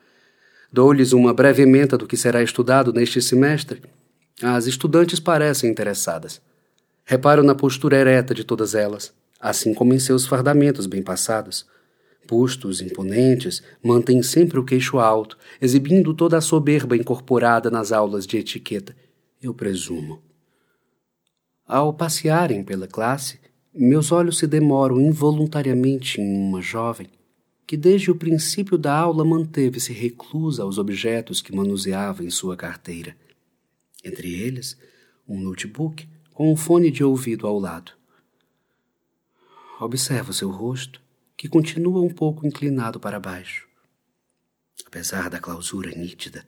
Dou-lhes 0.73 1.13
uma 1.13 1.35
breve 1.35 1.65
ementa 1.65 1.99
do 1.99 2.07
que 2.07 2.17
será 2.17 2.45
estudado 2.45 2.93
neste 2.93 3.21
semestre 3.21 3.83
as 4.41 4.67
estudantes 4.67 5.19
parecem 5.19 5.71
interessadas. 5.71 6.41
Reparo 7.05 7.43
na 7.43 7.55
postura 7.55 7.97
ereta 7.97 8.33
de 8.33 8.45
todas 8.45 8.75
elas, 8.75 9.13
assim 9.41 9.75
como 9.75 9.93
em 9.93 9.99
seus 9.99 10.27
fardamentos 10.27 10.87
bem 10.87 11.03
passados. 11.03 11.67
Bustos 12.29 12.81
imponentes 12.81 13.63
mantêm 13.83 14.23
sempre 14.23 14.61
o 14.61 14.65
queixo 14.65 15.01
alto, 15.01 15.37
exibindo 15.61 16.15
toda 16.15 16.39
a 16.39 16.41
soberba 16.41 16.97
incorporada 16.97 17.69
nas 17.69 17.91
aulas 17.91 18.27
de 18.27 18.39
etiqueta, 18.39 18.95
eu 19.43 19.53
presumo. 19.53 20.32
Ao 21.73 21.91
passearem 21.91 22.63
pela 22.63 22.87
classe, 22.87 23.41
meus 23.73 24.13
olhos 24.13 24.37
se 24.37 24.47
demoram 24.47 25.01
involuntariamente 25.01 26.21
em 26.21 26.49
uma 26.49 26.61
jovem 26.61 27.09
que 27.67 27.79
desde 27.79 28.11
o 28.11 28.15
princípio 28.15 28.77
da 28.77 28.95
aula 28.95 29.25
manteve-se 29.25 29.91
reclusa 29.91 30.65
aos 30.65 30.77
objetos 30.77 31.41
que 31.41 31.57
manuseava 31.57 32.23
em 32.23 32.29
sua 32.29 32.59
carteira 32.59 33.17
entre 34.05 34.35
eles 34.35 34.77
um 35.27 35.41
notebook 35.41 36.07
com 36.35 36.53
um 36.53 36.57
fone 36.57 36.91
de 36.91 37.03
ouvido 37.03 37.47
ao 37.47 37.59
lado. 37.59 37.93
Observo 39.81 40.35
seu 40.35 40.51
rosto, 40.51 41.01
que 41.39 41.49
continua 41.49 42.03
um 42.03 42.11
pouco 42.11 42.47
inclinado 42.47 43.01
para 43.01 43.19
baixo. 43.19 43.67
Apesar 44.87 45.31
da 45.31 45.39
clausura 45.39 45.91
nítida, 45.91 46.47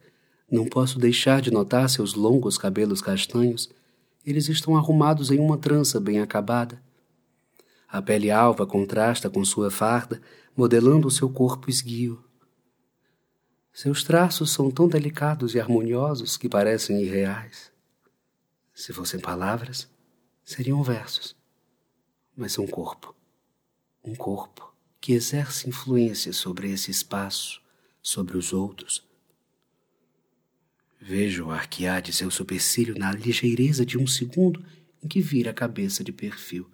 não 0.50 0.66
posso 0.66 0.99
deixar 0.99 1.40
de 1.40 1.50
notar 1.50 1.88
seus 1.88 2.12
longos 2.12 2.59
cabelos 2.59 3.00
castanhos. 3.00 3.71
Eles 4.25 4.49
estão 4.49 4.76
arrumados 4.76 5.31
em 5.31 5.38
uma 5.38 5.59
trança 5.59 6.00
bem 6.00 6.21
acabada. 6.21 6.83
A 7.87 8.00
pele 8.00 8.31
alva 8.31 8.66
contrasta 8.66 9.28
com 9.28 9.45
sua 9.45 9.71
farda, 9.71 10.21
modelando 10.57 11.07
o 11.07 11.11
seu 11.11 11.28
corpo 11.28 11.69
esguio. 11.69 12.25
Seus 13.73 14.02
traços 14.02 14.50
são 14.50 14.71
tão 14.71 14.88
delicados 14.88 15.54
e 15.54 15.61
harmoniosos 15.61 16.37
que 16.37 16.49
parecem 16.49 17.02
irreais. 17.02 17.73
Se 18.73 18.93
fossem 18.93 19.21
palavras, 19.21 19.88
seriam 20.45 20.83
versos. 20.83 21.37
Mas 22.37 22.52
são 22.52 22.66
corpo. 22.66 23.14
Um 24.02 24.14
corpo 24.14 24.75
que 25.00 25.12
exerce 25.12 25.69
influência 25.69 26.33
sobre 26.33 26.71
esse 26.71 26.90
espaço, 26.90 27.61
sobre 28.00 28.37
os 28.37 28.52
outros. 28.52 29.07
Vejo 31.07 31.51
arquear 31.51 32.01
de 32.01 32.15
seu 32.15 32.31
supercílio 32.31 32.99
na 32.99 33.13
ligeireza 33.13 33.85
de 33.85 33.99
um 33.99 34.07
segundo 34.07 34.65
em 35.03 35.07
que 35.07 35.21
vira 35.21 35.51
a 35.51 35.55
cabeça 35.55 36.03
de 36.03 36.11
perfil. 36.11 36.67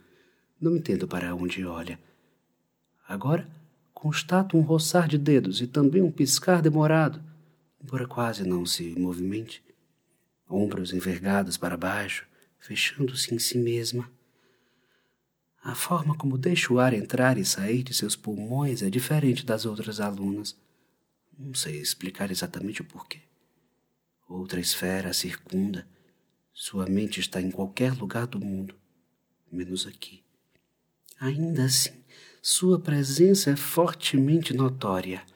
Não 0.60 0.76
entendo 0.76 1.08
para 1.08 1.34
onde 1.34 1.66
olha. 1.66 1.98
Agora 3.08 3.50
constato 3.92 4.56
um 4.56 4.60
roçar 4.60 5.08
de 5.08 5.18
dedos 5.18 5.60
e 5.60 5.66
também 5.66 6.00
um 6.00 6.12
piscar 6.12 6.62
demorado, 6.62 7.20
embora 7.82 8.06
quase 8.06 8.46
não 8.46 8.64
se 8.64 8.96
movimente. 8.96 9.64
Ombros 10.48 10.92
envergados 10.92 11.56
para 11.56 11.76
baixo, 11.76 12.24
fechando-se 12.60 13.34
em 13.34 13.38
si 13.40 13.58
mesma. 13.58 14.08
A 15.60 15.74
forma 15.74 16.16
como 16.16 16.38
deixa 16.38 16.72
o 16.72 16.78
ar 16.78 16.94
entrar 16.94 17.36
e 17.36 17.44
sair 17.44 17.82
de 17.82 17.92
seus 17.92 18.14
pulmões 18.14 18.80
é 18.80 18.88
diferente 18.88 19.44
das 19.44 19.66
outras 19.66 19.98
alunas. 19.98 20.56
Não 21.36 21.52
sei 21.52 21.80
explicar 21.80 22.30
exatamente 22.30 22.80
o 22.80 22.84
porquê. 22.84 23.28
Outra 24.30 24.60
esfera 24.60 25.10
a 25.10 25.12
circunda. 25.12 25.88
Sua 26.52 26.86
mente 26.86 27.18
está 27.18 27.42
em 27.42 27.50
qualquer 27.50 27.92
lugar 27.92 28.28
do 28.28 28.38
mundo, 28.38 28.76
menos 29.50 29.88
aqui. 29.88 30.22
Ainda 31.18 31.64
assim, 31.64 32.04
sua 32.40 32.78
presença 32.78 33.50
é 33.50 33.56
fortemente 33.56 34.54
notória. 34.54 35.26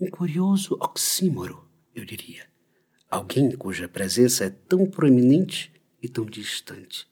Um 0.00 0.08
curioso 0.08 0.78
oxímoro, 0.80 1.68
eu 1.94 2.06
diria. 2.06 2.48
Alguém 3.10 3.54
cuja 3.54 3.86
presença 3.86 4.46
é 4.46 4.50
tão 4.50 4.90
proeminente 4.90 5.70
e 6.02 6.08
tão 6.08 6.24
distante. 6.24 7.06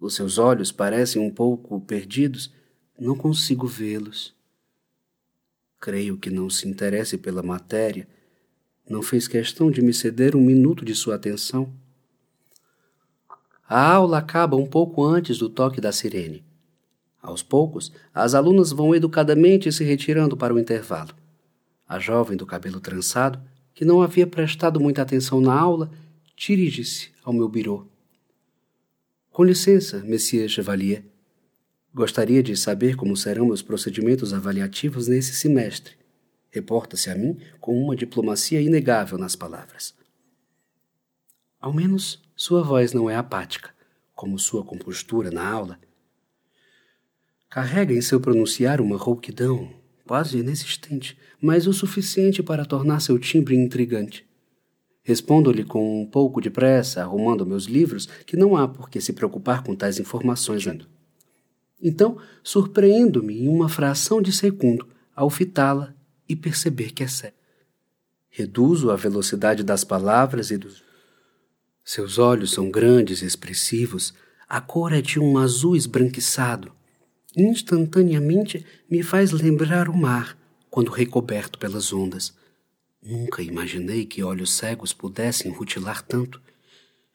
Os 0.00 0.16
seus 0.16 0.36
olhos 0.36 0.72
parecem 0.72 1.22
um 1.22 1.30
pouco 1.30 1.80
perdidos, 1.80 2.52
não 2.98 3.16
consigo 3.16 3.68
vê-los. 3.68 4.34
Creio 5.78 6.18
que 6.18 6.28
não 6.28 6.50
se 6.50 6.66
interesse 6.66 7.16
pela 7.16 7.42
matéria, 7.42 8.08
não 8.88 9.02
fez 9.02 9.26
questão 9.26 9.70
de 9.70 9.80
me 9.80 9.94
ceder 9.94 10.36
um 10.36 10.40
minuto 10.40 10.84
de 10.84 10.94
sua 10.94 11.14
atenção. 11.14 11.72
A 13.68 13.92
aula 13.92 14.18
acaba 14.18 14.56
um 14.56 14.66
pouco 14.66 15.02
antes 15.04 15.38
do 15.38 15.48
toque 15.48 15.80
da 15.80 15.90
sirene. 15.90 16.44
Aos 17.22 17.42
poucos, 17.42 17.90
as 18.12 18.34
alunas 18.34 18.70
vão 18.70 18.94
educadamente 18.94 19.72
se 19.72 19.82
retirando 19.82 20.36
para 20.36 20.52
o 20.52 20.58
intervalo. 20.58 21.14
A 21.88 21.98
jovem 21.98 22.36
do 22.36 22.44
cabelo 22.44 22.80
trançado, 22.80 23.40
que 23.74 23.84
não 23.84 24.02
havia 24.02 24.26
prestado 24.26 24.78
muita 24.78 25.00
atenção 25.00 25.40
na 25.40 25.58
aula, 25.58 25.90
dirige-se 26.36 27.10
ao 27.24 27.32
meu 27.32 27.48
birô. 27.48 27.86
Com 29.30 29.42
licença, 29.42 30.04
Monsieur 30.06 30.48
Chevalier. 30.48 31.02
Gostaria 31.94 32.42
de 32.42 32.56
saber 32.56 32.96
como 32.96 33.16
serão 33.16 33.46
meus 33.46 33.62
procedimentos 33.62 34.34
avaliativos 34.34 35.08
nesse 35.08 35.34
semestre. 35.34 35.94
Reporta-se 36.54 37.10
a 37.10 37.16
mim 37.16 37.36
com 37.60 37.76
uma 37.76 37.96
diplomacia 37.96 38.60
inegável 38.60 39.18
nas 39.18 39.34
palavras. 39.34 39.92
Ao 41.60 41.72
menos 41.72 42.22
sua 42.36 42.62
voz 42.62 42.92
não 42.92 43.10
é 43.10 43.16
apática, 43.16 43.74
como 44.14 44.38
sua 44.38 44.64
compostura 44.64 45.32
na 45.32 45.44
aula 45.44 45.78
Carrega 47.54 47.94
em 47.94 48.00
seu 48.00 48.20
pronunciar 48.20 48.80
uma 48.80 48.96
rouquidão, 48.96 49.70
quase 50.04 50.38
inexistente, 50.38 51.16
mas 51.40 51.68
o 51.68 51.72
suficiente 51.72 52.42
para 52.42 52.64
tornar 52.64 52.98
seu 52.98 53.16
timbre 53.16 53.54
intrigante. 53.54 54.26
Respondo-lhe 55.04 55.62
com 55.62 56.02
um 56.02 56.04
pouco 56.04 56.40
de 56.40 56.50
pressa, 56.50 57.00
arrumando 57.02 57.46
meus 57.46 57.66
livros, 57.66 58.06
que 58.26 58.36
não 58.36 58.56
há 58.56 58.66
por 58.66 58.90
que 58.90 59.00
se 59.00 59.12
preocupar 59.12 59.62
com 59.62 59.76
tais 59.76 60.00
informações. 60.00 60.64
Então, 61.80 62.18
surpreendo-me 62.42 63.42
em 63.42 63.48
uma 63.48 63.68
fração 63.68 64.20
de 64.20 64.32
segundo 64.32 64.88
ao 65.14 65.30
fitá-la 65.30 65.94
e 66.28 66.34
perceber 66.34 66.92
que 66.92 67.02
é 67.02 67.08
sério. 67.08 67.36
Reduzo 68.28 68.90
a 68.90 68.96
velocidade 68.96 69.62
das 69.62 69.84
palavras 69.84 70.50
e 70.50 70.56
dos. 70.56 70.82
Seus 71.84 72.18
olhos 72.18 72.50
são 72.52 72.70
grandes 72.70 73.22
e 73.22 73.26
expressivos, 73.26 74.14
a 74.48 74.60
cor 74.60 74.92
é 74.92 75.00
de 75.00 75.20
um 75.20 75.38
azul 75.38 75.76
esbranquiçado. 75.76 76.72
Instantaneamente 77.36 78.64
me 78.90 79.02
faz 79.02 79.32
lembrar 79.32 79.88
o 79.88 79.96
mar, 79.96 80.36
quando 80.70 80.90
recoberto 80.90 81.58
pelas 81.58 81.92
ondas. 81.92 82.34
Nunca 83.02 83.42
imaginei 83.42 84.06
que 84.06 84.22
olhos 84.22 84.52
cegos 84.52 84.92
pudessem 84.92 85.52
rutilar 85.52 86.02
tanto. 86.02 86.40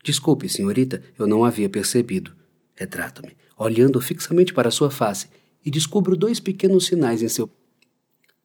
Desculpe, 0.04 0.48
senhorita, 0.48 1.02
eu 1.18 1.26
não 1.26 1.44
havia 1.44 1.68
percebido. 1.68 2.36
Retrato-me, 2.76 3.36
olhando 3.58 4.00
fixamente 4.00 4.54
para 4.54 4.72
sua 4.72 4.92
face, 4.92 5.30
e 5.66 5.72
descubro 5.72 6.16
dois 6.16 6.40
pequenos 6.40 6.86
sinais 6.86 7.22
em 7.22 7.28
seu. 7.28 7.50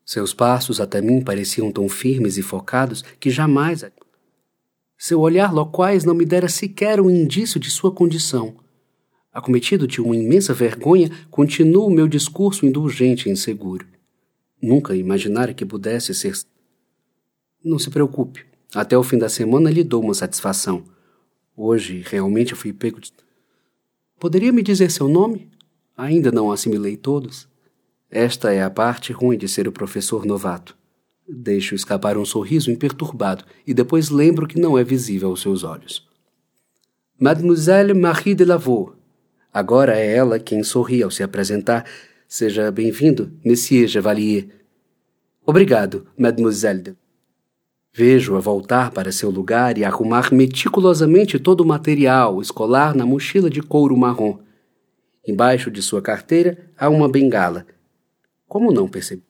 Seus 0.04 0.34
passos 0.34 0.80
até 0.80 1.00
mim 1.00 1.22
pareciam 1.22 1.72
tão 1.72 1.88
firmes 1.88 2.36
e 2.36 2.42
focados 2.42 3.02
que 3.18 3.30
jamais. 3.30 3.84
Seu 4.98 5.20
olhar 5.20 5.52
loquaz 5.52 6.04
não 6.04 6.14
me 6.14 6.24
dera 6.24 6.48
sequer 6.48 7.00
um 7.00 7.10
indício 7.10 7.58
de 7.58 7.70
sua 7.70 7.90
condição. 7.90 8.56
Acometido 9.32 9.86
de 9.86 10.00
uma 10.00 10.14
imensa 10.14 10.52
vergonha, 10.54 11.10
continuo 11.30 11.90
meu 11.90 12.06
discurso 12.06 12.64
indulgente 12.66 13.28
e 13.28 13.32
inseguro. 13.32 13.86
Nunca 14.62 14.94
imaginara 14.94 15.52
que 15.52 15.64
pudesse 15.64 16.14
ser 16.14 16.34
não 17.64 17.78
se 17.78 17.90
preocupe. 17.90 18.44
Até 18.74 18.96
o 18.98 19.02
fim 19.02 19.16
da 19.16 19.28
semana 19.28 19.70
lhe 19.70 19.82
dou 19.82 20.02
uma 20.02 20.14
satisfação. 20.14 20.84
Hoje 21.56 22.02
realmente 22.04 22.54
fui 22.54 22.72
pego 22.72 23.00
de. 23.00 23.10
Poderia 24.20 24.52
me 24.52 24.62
dizer 24.62 24.90
seu 24.90 25.08
nome? 25.08 25.48
Ainda 25.96 26.30
não 26.30 26.52
assimilei 26.52 26.96
todos. 26.96 27.48
Esta 28.14 28.52
é 28.52 28.62
a 28.62 28.70
parte 28.70 29.12
ruim 29.12 29.36
de 29.36 29.48
ser 29.48 29.66
o 29.66 29.72
professor 29.72 30.24
novato. 30.24 30.76
Deixo 31.28 31.74
escapar 31.74 32.16
um 32.16 32.24
sorriso 32.24 32.70
imperturbado 32.70 33.44
e 33.66 33.74
depois 33.74 34.08
lembro 34.08 34.46
que 34.46 34.56
não 34.56 34.78
é 34.78 34.84
visível 34.84 35.30
aos 35.30 35.42
seus 35.42 35.64
olhos. 35.64 36.06
Mademoiselle 37.18 37.92
Marie 37.92 38.36
de 38.36 38.44
Lavaux. 38.44 38.92
Agora 39.52 39.98
é 39.98 40.14
ela 40.14 40.38
quem 40.38 40.62
sorri 40.62 41.02
ao 41.02 41.10
se 41.10 41.24
apresentar. 41.24 41.86
Seja 42.28 42.70
bem-vindo, 42.70 43.32
Monsieur 43.44 43.88
Chevalier. 43.88 44.46
Obrigado, 45.44 46.06
Mademoiselle 46.16 46.82
de 46.82 46.96
Vejo-a 47.92 48.38
voltar 48.38 48.92
para 48.92 49.10
seu 49.10 49.28
lugar 49.28 49.76
e 49.76 49.84
arrumar 49.84 50.32
meticulosamente 50.32 51.36
todo 51.40 51.62
o 51.62 51.66
material 51.66 52.40
escolar 52.40 52.94
na 52.94 53.04
mochila 53.04 53.50
de 53.50 53.60
couro 53.60 53.96
marrom. 53.96 54.38
Embaixo 55.26 55.68
de 55.68 55.82
sua 55.82 56.00
carteira 56.00 56.70
há 56.78 56.88
uma 56.88 57.08
bengala. 57.08 57.66
Como 58.54 58.70
não 58.70 58.86
percebi? 58.86 59.24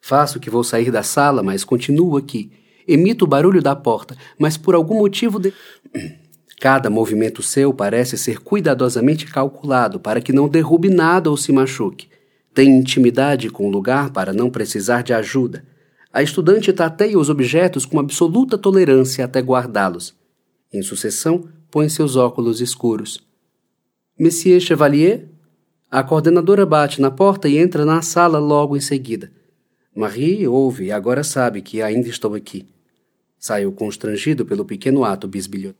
Faço 0.00 0.40
que 0.40 0.48
vou 0.48 0.64
sair 0.64 0.90
da 0.90 1.02
sala, 1.02 1.42
mas 1.42 1.62
continuo 1.62 2.16
aqui. 2.16 2.50
Emito 2.88 3.26
o 3.26 3.28
barulho 3.28 3.60
da 3.60 3.76
porta, 3.76 4.16
mas 4.38 4.56
por 4.56 4.74
algum 4.74 4.96
motivo 4.96 5.38
de... 5.38 5.52
Cada 6.58 6.88
movimento 6.88 7.42
seu 7.42 7.74
parece 7.74 8.16
ser 8.16 8.38
cuidadosamente 8.38 9.26
calculado 9.26 10.00
para 10.00 10.22
que 10.22 10.32
não 10.32 10.48
derrube 10.48 10.88
nada 10.88 11.28
ou 11.28 11.36
se 11.36 11.52
machuque. 11.52 12.08
Tem 12.54 12.70
intimidade 12.70 13.50
com 13.50 13.68
o 13.68 13.70
lugar 13.70 14.10
para 14.10 14.32
não 14.32 14.48
precisar 14.48 15.02
de 15.02 15.12
ajuda. 15.12 15.62
A 16.10 16.22
estudante 16.22 16.72
tateia 16.72 17.18
os 17.18 17.28
objetos 17.28 17.84
com 17.84 18.00
absoluta 18.00 18.56
tolerância 18.56 19.26
até 19.26 19.40
guardá-los. 19.40 20.14
Em 20.72 20.80
sucessão, 20.80 21.46
põe 21.70 21.90
seus 21.90 22.16
óculos 22.16 22.62
escuros. 22.62 23.20
Monsieur 24.18 24.62
Chevalier? 24.62 25.33
A 25.94 26.02
coordenadora 26.02 26.66
bate 26.66 27.00
na 27.00 27.08
porta 27.08 27.48
e 27.48 27.56
entra 27.56 27.84
na 27.84 28.02
sala 28.02 28.40
logo 28.40 28.76
em 28.76 28.80
seguida. 28.80 29.30
Marie 29.94 30.44
ouve 30.48 30.86
e 30.86 30.90
agora 30.90 31.22
sabe 31.22 31.62
que 31.62 31.80
ainda 31.80 32.08
estou 32.08 32.34
aqui. 32.34 32.66
Saio 33.38 33.70
constrangido 33.70 34.44
pelo 34.44 34.64
pequeno 34.64 35.04
ato 35.04 35.28
bisbilhoso. 35.28 35.76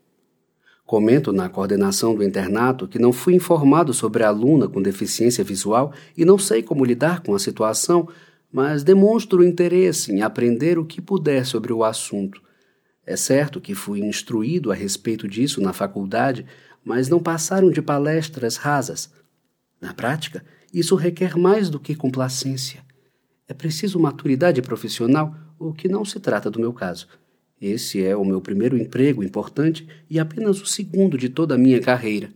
Comento 0.87 1.33
na 1.33 1.49
coordenação 1.49 2.15
do 2.15 2.23
internato 2.23 2.87
que 2.87 2.97
não 2.97 3.13
fui 3.13 3.35
informado 3.35 3.93
sobre 3.93 4.23
a 4.23 4.29
aluna 4.29 4.69
com 4.69 4.81
deficiência 4.81 5.43
visual 5.43 5.93
e 6.17 6.25
não 6.25 6.39
sei 6.39 6.63
como 6.63 6.85
lidar 6.85 7.21
com 7.21 7.35
a 7.35 7.39
situação, 7.41 8.07
mas 8.53 8.85
demonstro 8.85 9.43
interesse 9.43 10.13
em 10.13 10.23
aprender 10.23 10.79
o 10.79 10.85
que 10.85 11.01
puder 11.01 11.45
sobre 11.45 11.73
o 11.73 11.83
assunto. 11.83 12.41
É 13.05 13.17
certo 13.17 13.61
que 13.61 13.75
fui 13.75 13.99
instruído 13.99 14.71
a 14.71 14.77
respeito 14.77 15.27
disso 15.27 15.61
na 15.61 15.73
faculdade, 15.73 16.47
mas 16.85 17.09
não 17.09 17.19
passaram 17.19 17.69
de 17.69 17.83
palestras 17.83 18.57
rasas. 18.57 19.11
Na 19.85 19.93
prática, 19.93 20.43
isso 20.73 20.95
requer 20.95 21.37
mais 21.37 21.69
do 21.69 21.79
que 21.79 21.95
complacência. 21.95 22.81
É 23.47 23.53
preciso 23.53 24.01
maturidade 24.01 24.63
profissional, 24.63 25.35
o 25.59 25.75
que 25.75 25.89
não 25.89 26.07
se 26.07 26.19
trata 26.19 26.51
do 26.51 26.59
meu 26.59 26.73
caso. 26.73 27.07
Esse 27.61 28.03
é 28.03 28.17
o 28.17 28.25
meu 28.25 28.41
primeiro 28.41 28.79
emprego 28.79 29.23
importante 29.23 29.87
e 30.09 30.19
apenas 30.19 30.63
o 30.63 30.65
segundo 30.65 31.19
de 31.19 31.29
toda 31.29 31.55
a 31.55 31.59
minha 31.59 31.83
carreira. 31.83 32.31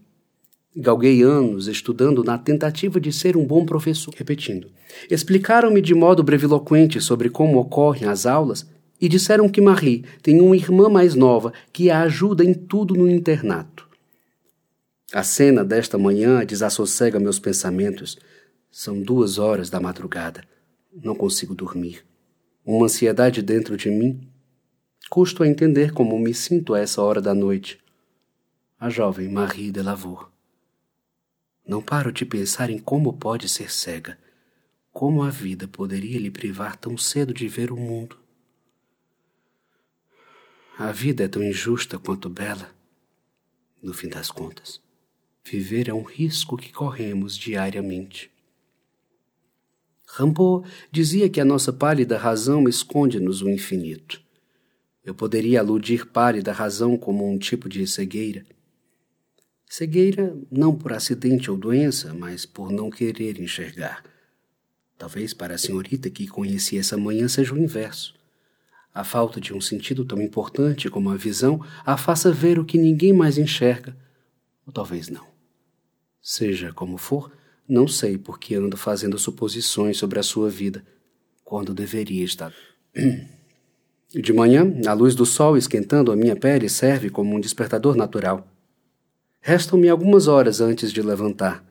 Galguei 0.76 1.22
anos 1.22 1.68
estudando 1.68 2.22
na 2.22 2.36
tentativa 2.36 3.00
de 3.00 3.10
ser 3.14 3.34
um 3.34 3.46
bom 3.46 3.64
professor. 3.64 4.12
Repetindo. 4.14 4.68
Explicaram-me 5.10 5.80
de 5.80 5.94
modo 5.94 6.22
breviloquente 6.22 7.00
sobre 7.00 7.30
como 7.30 7.58
ocorrem 7.58 8.06
as 8.06 8.26
aulas 8.26 8.68
e 9.00 9.08
disseram 9.08 9.48
que 9.48 9.62
Marie 9.62 10.04
tem 10.22 10.38
uma 10.42 10.54
irmã 10.54 10.90
mais 10.90 11.14
nova 11.14 11.54
que 11.72 11.88
a 11.88 12.02
ajuda 12.02 12.44
em 12.44 12.52
tudo 12.52 12.92
no 12.92 13.10
internato. 13.10 13.87
A 15.12 15.22
cena 15.22 15.64
desta 15.64 15.96
manhã 15.96 16.44
desassossega 16.44 17.18
meus 17.18 17.38
pensamentos. 17.38 18.18
São 18.70 19.00
duas 19.00 19.38
horas 19.38 19.70
da 19.70 19.80
madrugada. 19.80 20.44
Não 20.92 21.14
consigo 21.14 21.54
dormir. 21.54 22.04
Uma 22.62 22.84
ansiedade 22.84 23.40
dentro 23.40 23.74
de 23.74 23.90
mim. 23.90 24.30
Custo 25.08 25.42
a 25.42 25.48
entender 25.48 25.92
como 25.92 26.18
me 26.18 26.34
sinto 26.34 26.74
a 26.74 26.80
essa 26.80 27.00
hora 27.00 27.22
da 27.22 27.34
noite. 27.34 27.82
A 28.78 28.90
jovem 28.90 29.30
Marie 29.30 29.70
de 29.70 29.80
Lavour. 29.80 30.30
Não 31.66 31.80
paro 31.80 32.12
de 32.12 32.26
pensar 32.26 32.68
em 32.68 32.78
como 32.78 33.14
pode 33.14 33.48
ser 33.48 33.72
cega. 33.72 34.18
Como 34.92 35.22
a 35.22 35.30
vida 35.30 35.66
poderia 35.66 36.20
lhe 36.20 36.30
privar 36.30 36.76
tão 36.76 36.98
cedo 36.98 37.32
de 37.32 37.48
ver 37.48 37.72
o 37.72 37.76
mundo? 37.78 38.18
A 40.78 40.92
vida 40.92 41.24
é 41.24 41.28
tão 41.28 41.42
injusta 41.42 41.98
quanto 41.98 42.28
bela. 42.28 42.70
No 43.82 43.94
fim 43.94 44.08
das 44.08 44.30
contas, 44.30 44.82
viver 45.50 45.88
é 45.88 45.94
um 45.94 46.02
risco 46.02 46.56
que 46.56 46.72
corremos 46.72 47.36
diariamente. 47.36 48.30
Rambaud 50.06 50.68
dizia 50.90 51.28
que 51.28 51.40
a 51.40 51.44
nossa 51.44 51.72
pálida 51.72 52.16
razão 52.16 52.68
esconde-nos 52.68 53.42
o 53.42 53.48
infinito. 53.48 54.20
Eu 55.04 55.14
poderia 55.14 55.60
aludir 55.60 56.06
pálida 56.06 56.52
razão 56.52 56.96
como 56.96 57.30
um 57.30 57.38
tipo 57.38 57.68
de 57.68 57.86
cegueira 57.86 58.44
Cegueira 59.68 60.34
não 60.50 60.74
por 60.74 60.94
acidente 60.94 61.50
ou 61.50 61.56
doença, 61.56 62.14
mas 62.14 62.46
por 62.46 62.72
não 62.72 62.88
querer 62.88 63.38
enxergar. 63.38 64.02
Talvez 64.96 65.34
para 65.34 65.54
a 65.54 65.58
senhorita 65.58 66.08
que 66.08 66.26
conheci 66.26 66.78
essa 66.78 66.96
manhã 66.96 67.28
seja 67.28 67.52
o 67.52 67.58
inverso. 67.58 68.14
A 68.94 69.04
falta 69.04 69.38
de 69.38 69.52
um 69.52 69.60
sentido 69.60 70.06
tão 70.06 70.20
importante 70.22 70.88
como 70.88 71.10
a 71.10 71.16
visão 71.16 71.62
a 71.84 71.98
faça 71.98 72.32
ver 72.32 72.58
o 72.58 72.64
que 72.64 72.78
ninguém 72.78 73.12
mais 73.12 73.36
enxerga, 73.36 73.94
ou 74.66 74.72
talvez 74.72 75.10
não. 75.10 75.27
Seja 76.30 76.74
como 76.74 76.98
for, 76.98 77.32
não 77.66 77.88
sei 77.88 78.18
por 78.18 78.38
que 78.38 78.54
ando 78.54 78.76
fazendo 78.76 79.18
suposições 79.18 79.96
sobre 79.96 80.18
a 80.18 80.22
sua 80.22 80.50
vida, 80.50 80.84
quando 81.42 81.72
deveria 81.72 82.22
estar. 82.22 82.52
De 84.12 84.30
manhã, 84.34 84.70
a 84.86 84.92
luz 84.92 85.14
do 85.14 85.24
sol 85.24 85.56
esquentando 85.56 86.12
a 86.12 86.16
minha 86.16 86.36
pele 86.36 86.68
serve 86.68 87.08
como 87.08 87.34
um 87.34 87.40
despertador 87.40 87.96
natural. 87.96 88.46
Restam-me 89.40 89.88
algumas 89.88 90.28
horas 90.28 90.60
antes 90.60 90.92
de 90.92 91.00
levantar. 91.00 91.64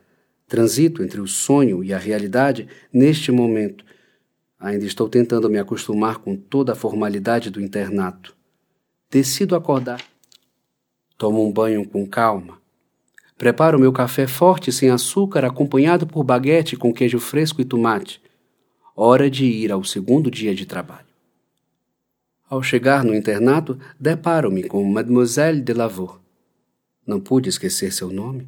Transito 0.48 1.04
entre 1.04 1.22
o 1.22 1.28
sonho 1.28 1.84
e 1.84 1.94
a 1.94 2.00
realidade 2.00 2.68
neste 2.92 3.32
momento. 3.32 3.86
Ainda 4.60 4.88
estou 4.88 5.08
tentando 5.08 5.52
me 5.52 5.60
acostumar 5.60 6.18
com 6.18 6.36
toda 6.36 6.72
a 6.72 6.76
formalidade 6.76 7.52
do 7.52 7.62
internato. 7.62 8.36
Decido 9.08 9.56
acordar. 9.56 10.04
Tomo 11.16 11.48
um 11.48 11.52
banho 11.52 11.88
com 11.88 12.08
calma. 12.08 12.60
Preparo 13.38 13.78
meu 13.80 13.94
café 13.94 14.26
forte 14.26 14.72
sem 14.72 14.90
açúcar, 14.90 15.46
acompanhado 15.46 16.08
por 16.08 16.24
baguete 16.24 16.76
com 16.76 16.92
queijo 16.92 17.20
fresco 17.20 17.62
e 17.62 17.66
tomate. 17.66 18.20
Hora 18.96 19.30
de 19.30 19.46
ir 19.46 19.72
ao 19.72 19.84
segundo 19.84 20.32
dia 20.32 20.56
de 20.56 20.66
trabalho. 20.66 21.06
Ao 22.50 22.64
chegar 22.64 23.04
no 23.04 23.14
internato, 23.14 23.78
deparo-me 24.00 24.64
com 24.64 24.84
Mademoiselle 24.84 25.62
de 25.62 25.74
Lavour. 25.74 26.20
Não 27.06 27.20
pude 27.20 27.48
esquecer 27.48 27.94
seu 27.94 28.10
nome. 28.10 28.48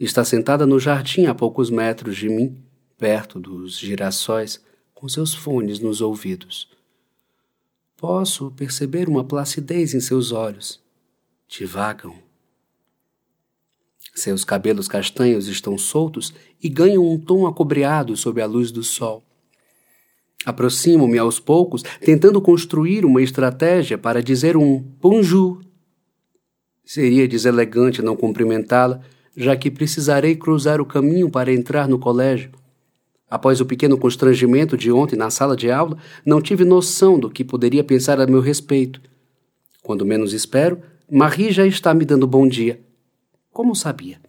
Está 0.00 0.24
sentada 0.24 0.66
no 0.66 0.80
jardim 0.80 1.26
a 1.26 1.34
poucos 1.34 1.70
metros 1.70 2.16
de 2.16 2.28
mim, 2.28 2.56
perto 2.98 3.38
dos 3.38 3.78
girassóis, 3.78 4.60
com 4.92 5.08
seus 5.08 5.32
fones 5.32 5.78
nos 5.78 6.00
ouvidos. 6.00 6.68
Posso 7.96 8.50
perceber 8.50 9.08
uma 9.08 9.22
placidez 9.22 9.94
em 9.94 10.00
seus 10.00 10.32
olhos. 10.32 10.82
Divagam. 11.46 12.23
Seus 14.14 14.44
cabelos 14.44 14.86
castanhos 14.86 15.48
estão 15.48 15.76
soltos 15.76 16.32
e 16.62 16.68
ganham 16.68 17.04
um 17.04 17.18
tom 17.18 17.46
acobreado 17.46 18.16
sob 18.16 18.40
a 18.40 18.46
luz 18.46 18.70
do 18.70 18.84
sol. 18.84 19.24
Aproximo-me 20.46 21.18
aos 21.18 21.40
poucos, 21.40 21.82
tentando 22.00 22.40
construir 22.40 23.04
uma 23.04 23.22
estratégia 23.22 23.98
para 23.98 24.22
dizer 24.22 24.56
um 24.56 24.78
bonjour. 24.78 25.60
Seria 26.84 27.26
deselegante 27.26 28.02
não 28.02 28.14
cumprimentá-la, 28.14 29.00
já 29.36 29.56
que 29.56 29.70
precisarei 29.70 30.36
cruzar 30.36 30.80
o 30.80 30.86
caminho 30.86 31.30
para 31.30 31.52
entrar 31.52 31.88
no 31.88 31.98
colégio. 31.98 32.52
Após 33.28 33.60
o 33.60 33.66
pequeno 33.66 33.98
constrangimento 33.98 34.76
de 34.76 34.92
ontem 34.92 35.16
na 35.16 35.28
sala 35.28 35.56
de 35.56 35.70
aula, 35.70 35.96
não 36.24 36.40
tive 36.40 36.64
noção 36.64 37.18
do 37.18 37.30
que 37.30 37.42
poderia 37.42 37.82
pensar 37.82 38.20
a 38.20 38.26
meu 38.26 38.40
respeito. 38.40 39.00
Quando 39.82 40.06
menos 40.06 40.32
espero, 40.32 40.78
Marie 41.10 41.50
já 41.50 41.66
está 41.66 41.92
me 41.92 42.04
dando 42.04 42.28
bom 42.28 42.46
dia. 42.46 42.80
Como 43.54 43.72
sabia? 43.72 44.20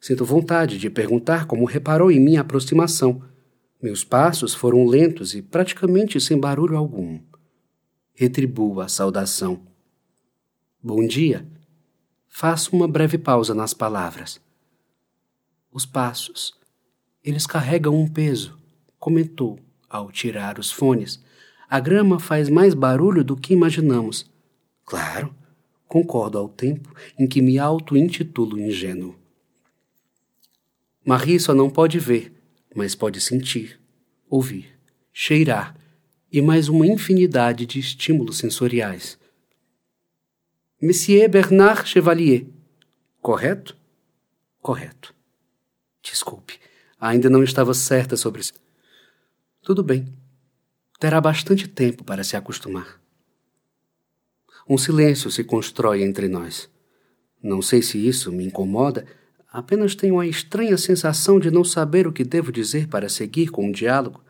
Sinto 0.00 0.24
vontade 0.24 0.76
de 0.76 0.90
perguntar 0.90 1.46
como 1.46 1.64
reparou 1.64 2.10
em 2.10 2.18
minha 2.18 2.40
aproximação. 2.40 3.22
Meus 3.80 4.02
passos 4.02 4.54
foram 4.54 4.84
lentos 4.86 5.36
e 5.36 5.40
praticamente 5.40 6.20
sem 6.20 6.36
barulho 6.36 6.76
algum. 6.76 7.20
Retribuo 8.12 8.80
a 8.80 8.88
saudação. 8.88 9.62
Bom 10.82 11.06
dia. 11.06 11.46
Faço 12.28 12.74
uma 12.74 12.88
breve 12.88 13.16
pausa 13.16 13.54
nas 13.54 13.72
palavras. 13.72 14.40
Os 15.70 15.86
passos. 15.86 16.52
Eles 17.22 17.46
carregam 17.46 17.94
um 17.94 18.08
peso, 18.08 18.58
comentou 18.98 19.60
ao 19.88 20.10
tirar 20.10 20.58
os 20.58 20.72
fones. 20.72 21.22
A 21.70 21.78
grama 21.78 22.18
faz 22.18 22.48
mais 22.48 22.74
barulho 22.74 23.22
do 23.22 23.36
que 23.36 23.54
imaginamos. 23.54 24.28
Claro, 24.84 25.32
concordo 25.88 26.38
ao 26.38 26.48
tempo 26.48 26.94
em 27.18 27.26
que 27.26 27.40
me 27.40 27.58
auto-intitulo 27.58 28.58
ingênuo. 28.58 29.14
Marie 31.04 31.38
só 31.38 31.54
não 31.54 31.70
pode 31.70 31.98
ver, 31.98 32.32
mas 32.74 32.94
pode 32.94 33.20
sentir, 33.20 33.80
ouvir, 34.28 34.78
cheirar 35.12 35.76
e 36.32 36.42
mais 36.42 36.68
uma 36.68 36.86
infinidade 36.86 37.64
de 37.64 37.78
estímulos 37.78 38.38
sensoriais. 38.38 39.18
Monsieur 40.82 41.28
Bernard 41.28 41.88
Chevalier. 41.88 42.46
Correto? 43.22 43.76
Correto. 44.60 45.14
Desculpe, 46.02 46.58
ainda 47.00 47.30
não 47.30 47.42
estava 47.42 47.72
certa 47.72 48.16
sobre 48.16 48.40
isso. 48.40 48.52
Tudo 49.62 49.82
bem. 49.82 50.12
Terá 50.98 51.20
bastante 51.20 51.68
tempo 51.68 52.04
para 52.04 52.24
se 52.24 52.36
acostumar. 52.36 53.00
Um 54.68 54.76
silêncio 54.76 55.30
se 55.30 55.44
constrói 55.44 56.02
entre 56.02 56.28
nós. 56.28 56.68
Não 57.42 57.62
sei 57.62 57.82
se 57.82 58.04
isso 58.04 58.32
me 58.32 58.44
incomoda, 58.44 59.06
apenas 59.52 59.94
tenho 59.94 60.18
a 60.18 60.26
estranha 60.26 60.76
sensação 60.76 61.38
de 61.38 61.50
não 61.50 61.62
saber 61.62 62.06
o 62.06 62.12
que 62.12 62.24
devo 62.24 62.50
dizer 62.50 62.88
para 62.88 63.08
seguir 63.08 63.48
com 63.48 63.68
o 63.68 63.72
diálogo. 63.72 64.20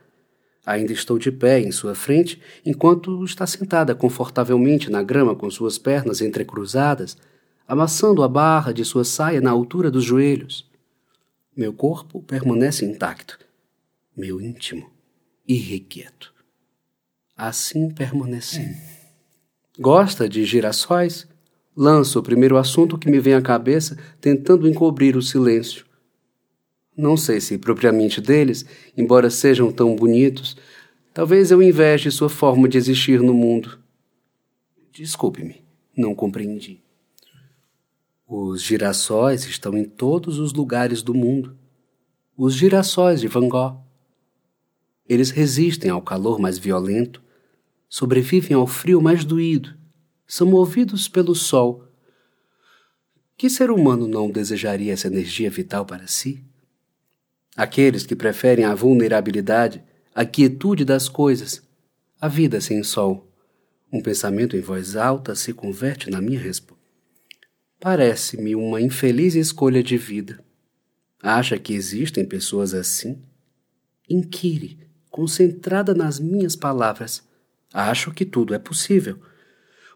Ainda 0.66 0.92
estou 0.92 1.18
de 1.18 1.32
pé 1.32 1.60
em 1.60 1.72
sua 1.72 1.94
frente, 1.94 2.40
enquanto 2.64 3.24
está 3.24 3.46
sentada 3.46 3.94
confortavelmente 3.94 4.90
na 4.90 5.02
grama 5.02 5.34
com 5.34 5.50
suas 5.50 5.78
pernas 5.78 6.20
entrecruzadas, 6.20 7.16
amassando 7.66 8.22
a 8.22 8.28
barra 8.28 8.72
de 8.72 8.84
sua 8.84 9.04
saia 9.04 9.40
na 9.40 9.50
altura 9.50 9.90
dos 9.90 10.04
joelhos. 10.04 10.68
Meu 11.56 11.72
corpo 11.72 12.22
permanece 12.22 12.84
intacto, 12.84 13.38
meu 14.14 14.40
íntimo 14.40 14.90
irrequieto. 15.48 16.34
Assim 17.36 17.90
permanecendo. 17.90 18.76
Gosta 19.78 20.26
de 20.28 20.44
girassóis? 20.44 21.28
Lanço 21.76 22.18
o 22.18 22.22
primeiro 22.22 22.56
assunto 22.56 22.96
que 22.96 23.10
me 23.10 23.20
vem 23.20 23.34
à 23.34 23.42
cabeça, 23.42 23.98
tentando 24.18 24.66
encobrir 24.66 25.16
o 25.16 25.22
silêncio. 25.22 25.84
Não 26.96 27.14
sei 27.14 27.40
se 27.42 27.58
propriamente 27.58 28.18
deles, 28.18 28.64
embora 28.96 29.28
sejam 29.28 29.70
tão 29.70 29.94
bonitos, 29.94 30.56
talvez 31.12 31.50
eu 31.50 31.62
inveje 31.62 32.10
sua 32.10 32.30
forma 32.30 32.66
de 32.66 32.78
existir 32.78 33.20
no 33.20 33.34
mundo. 33.34 33.78
Desculpe-me, 34.90 35.62
não 35.94 36.14
compreendi. 36.14 36.82
Os 38.26 38.62
girassóis 38.62 39.44
estão 39.44 39.76
em 39.76 39.84
todos 39.84 40.38
os 40.38 40.54
lugares 40.54 41.02
do 41.02 41.12
mundo. 41.12 41.54
Os 42.34 42.54
girassóis 42.54 43.20
de 43.20 43.28
Van 43.28 43.46
Gogh. 43.46 43.76
Eles 45.06 45.30
resistem 45.30 45.90
ao 45.90 46.00
calor 46.00 46.38
mais 46.38 46.58
violento, 46.58 47.22
sobrevivem 47.88 48.56
ao 48.56 48.66
frio 48.66 49.00
mais 49.00 49.24
doído, 49.24 49.74
são 50.26 50.46
movidos 50.46 51.08
pelo 51.08 51.34
sol. 51.34 51.84
Que 53.36 53.50
ser 53.50 53.70
humano 53.70 54.08
não 54.08 54.30
desejaria 54.30 54.92
essa 54.92 55.06
energia 55.06 55.50
vital 55.50 55.84
para 55.84 56.06
si? 56.06 56.44
Aqueles 57.56 58.04
que 58.04 58.16
preferem 58.16 58.64
a 58.64 58.74
vulnerabilidade, 58.74 59.82
a 60.14 60.24
quietude 60.24 60.84
das 60.84 61.08
coisas, 61.08 61.62
a 62.20 62.28
vida 62.28 62.60
sem 62.60 62.82
sol. 62.82 63.30
Um 63.92 64.02
pensamento 64.02 64.56
em 64.56 64.60
voz 64.60 64.96
alta 64.96 65.34
se 65.34 65.52
converte 65.52 66.10
na 66.10 66.20
minha 66.20 66.40
resposta. 66.40 66.84
Parece-me 67.78 68.56
uma 68.56 68.80
infeliz 68.80 69.34
escolha 69.34 69.82
de 69.82 69.96
vida. 69.96 70.42
Acha 71.22 71.58
que 71.58 71.74
existem 71.74 72.24
pessoas 72.24 72.74
assim? 72.74 73.22
Inquire, 74.08 74.78
concentrada 75.10 75.94
nas 75.94 76.18
minhas 76.18 76.56
palavras. 76.56 77.25
Acho 77.76 78.10
que 78.10 78.24
tudo 78.24 78.54
é 78.54 78.58
possível. 78.58 79.18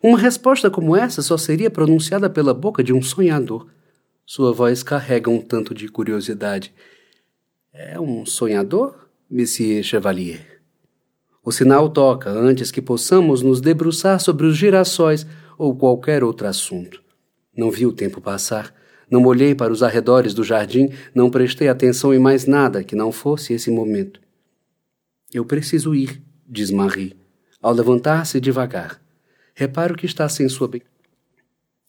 Uma 0.03 0.19
resposta 0.19 0.71
como 0.71 0.95
essa 0.95 1.23
só 1.23 1.39
seria 1.39 1.71
pronunciada 1.71 2.29
pela 2.29 2.53
boca 2.53 2.85
de 2.85 2.93
um 2.93 3.01
sonhador. 3.01 3.69
Sua 4.27 4.53
voz 4.53 4.83
carrega 4.83 5.31
um 5.31 5.41
tanto 5.41 5.73
de 5.73 5.89
curiosidade. 5.89 6.75
É 7.73 7.99
um 7.99 8.27
sonhador, 8.27 9.09
Monsieur 9.31 9.83
Chevalier? 9.83 10.61
O 11.43 11.51
sinal 11.51 11.89
toca 11.89 12.29
antes 12.29 12.71
que 12.71 12.83
possamos 12.83 13.41
nos 13.41 13.63
debruçar 13.63 14.21
sobre 14.21 14.45
os 14.47 14.59
girassóis 14.59 15.27
ou 15.57 15.75
qualquer 15.75 16.23
outro 16.23 16.47
assunto. 16.47 17.03
Não 17.57 17.71
vi 17.71 17.87
o 17.87 17.95
tempo 17.95 18.21
passar. 18.21 18.75
Não 19.11 19.25
olhei 19.25 19.55
para 19.55 19.73
os 19.73 19.83
arredores 19.83 20.35
do 20.35 20.45
jardim, 20.45 20.91
não 21.15 21.31
prestei 21.31 21.69
atenção 21.69 22.13
em 22.13 22.19
mais 22.19 22.45
nada 22.45 22.85
que 22.85 22.95
não 22.95 23.11
fosse 23.11 23.55
esse 23.55 23.71
momento. 23.71 24.21
Eu 25.33 25.47
preciso 25.47 25.95
ir, 25.95 26.23
diz 26.47 26.71
Marie 26.71 27.20
ao 27.61 27.73
levantar-se 27.73 28.41
devagar. 28.41 29.01
Reparo 29.55 29.95
que 29.95 30.07
está 30.07 30.29
sem 30.29 30.49
sua. 30.49 30.71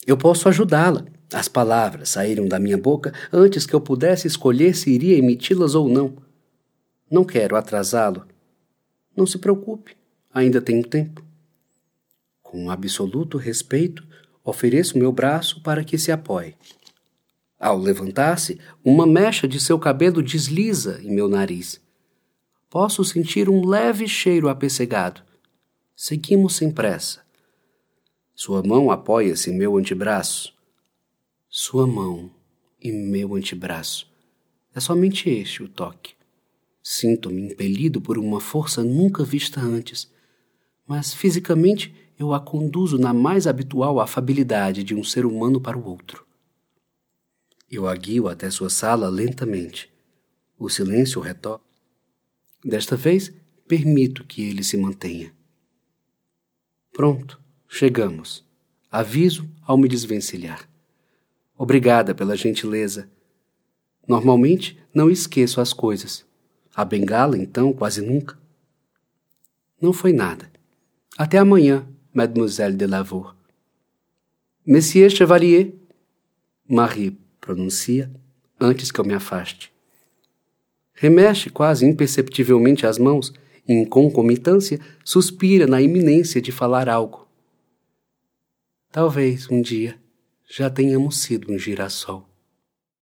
Eu 0.05 0.17
posso 0.17 0.49
ajudá-la. 0.49 1.05
As 1.33 1.47
palavras 1.47 2.09
saíram 2.09 2.47
da 2.47 2.59
minha 2.59 2.77
boca 2.77 3.13
antes 3.31 3.65
que 3.65 3.73
eu 3.73 3.79
pudesse 3.79 4.27
escolher 4.27 4.75
se 4.75 4.89
iria 4.89 5.17
emiti-las 5.17 5.75
ou 5.75 5.87
não. 5.87 6.17
Não 7.09 7.23
quero 7.23 7.55
atrasá-lo. 7.55 8.25
Não 9.15 9.25
se 9.25 9.37
preocupe, 9.37 9.95
ainda 10.33 10.61
tenho 10.61 10.83
tempo. 10.83 11.23
Com 12.41 12.69
absoluto 12.69 13.37
respeito, 13.37 14.05
ofereço 14.43 14.97
meu 14.97 15.11
braço 15.11 15.61
para 15.61 15.83
que 15.83 15.97
se 15.97 16.11
apoie. 16.11 16.55
Ao 17.57 17.77
levantar-se, 17.77 18.59
uma 18.83 19.05
mecha 19.05 19.47
de 19.47 19.59
seu 19.59 19.77
cabelo 19.77 20.21
desliza 20.21 20.99
em 21.03 21.13
meu 21.13 21.29
nariz. 21.29 21.79
Posso 22.69 23.03
sentir 23.05 23.47
um 23.49 23.65
leve 23.65 24.07
cheiro 24.07 24.49
apessegado. 24.49 25.21
Seguimos 26.03 26.55
sem 26.55 26.71
pressa. 26.71 27.21
Sua 28.33 28.63
mão 28.63 28.89
apoia-se 28.89 29.51
em 29.51 29.55
meu 29.55 29.77
antebraço. 29.77 30.51
Sua 31.47 31.85
mão 31.85 32.31
em 32.81 32.91
meu 32.91 33.35
antebraço. 33.35 34.11
É 34.73 34.79
somente 34.79 35.29
este 35.29 35.61
o 35.61 35.69
toque. 35.69 36.15
Sinto-me 36.81 37.51
impelido 37.51 38.01
por 38.01 38.17
uma 38.17 38.41
força 38.41 38.83
nunca 38.83 39.23
vista 39.23 39.61
antes, 39.61 40.11
mas 40.87 41.13
fisicamente 41.13 41.93
eu 42.17 42.33
a 42.33 42.39
conduzo 42.39 42.97
na 42.97 43.13
mais 43.13 43.45
habitual 43.45 43.99
afabilidade 43.99 44.83
de 44.83 44.95
um 44.95 45.03
ser 45.03 45.23
humano 45.23 45.61
para 45.61 45.77
o 45.77 45.87
outro. 45.87 46.25
Eu 47.69 47.87
a 47.87 47.95
guio 47.95 48.27
até 48.27 48.49
sua 48.49 48.71
sala 48.71 49.07
lentamente. 49.07 49.87
O 50.57 50.67
silêncio 50.67 51.21
retorna. 51.21 51.63
Desta 52.65 52.95
vez, 52.95 53.31
permito 53.67 54.23
que 54.23 54.41
ele 54.41 54.63
se 54.63 54.75
mantenha. 54.77 55.39
Pronto, 56.91 57.39
chegamos. 57.67 58.45
Aviso 58.91 59.49
ao 59.65 59.77
me 59.77 59.87
desvencilhar. 59.87 60.67
Obrigada 61.57 62.13
pela 62.13 62.35
gentileza. 62.35 63.09
Normalmente 64.07 64.77
não 64.93 65.09
esqueço 65.09 65.61
as 65.61 65.71
coisas. 65.73 66.25
A 66.75 66.83
bengala, 66.83 67.37
então, 67.37 67.71
quase 67.71 68.01
nunca. 68.01 68.37
Não 69.81 69.93
foi 69.93 70.11
nada. 70.11 70.51
Até 71.17 71.37
amanhã, 71.37 71.87
Mademoiselle 72.13 72.75
de 72.75 72.85
Lavour. 72.85 73.35
Monsieur 74.65 75.09
Chevalier, 75.09 75.73
Marie 76.67 77.17
pronuncia 77.39 78.11
antes 78.59 78.91
que 78.91 78.99
eu 78.99 79.05
me 79.05 79.13
afaste. 79.13 79.71
Remexe 80.93 81.49
quase 81.49 81.85
imperceptivelmente 81.85 82.85
as 82.85 82.97
mãos, 82.97 83.33
em 83.71 83.85
concomitância, 83.85 84.79
suspira 85.03 85.65
na 85.65 85.81
iminência 85.81 86.41
de 86.41 86.51
falar 86.51 86.89
algo. 86.89 87.27
Talvez 88.91 89.49
um 89.49 89.61
dia 89.61 89.97
já 90.49 90.69
tenhamos 90.69 91.17
sido 91.17 91.51
um 91.51 91.57
girassol. 91.57 92.30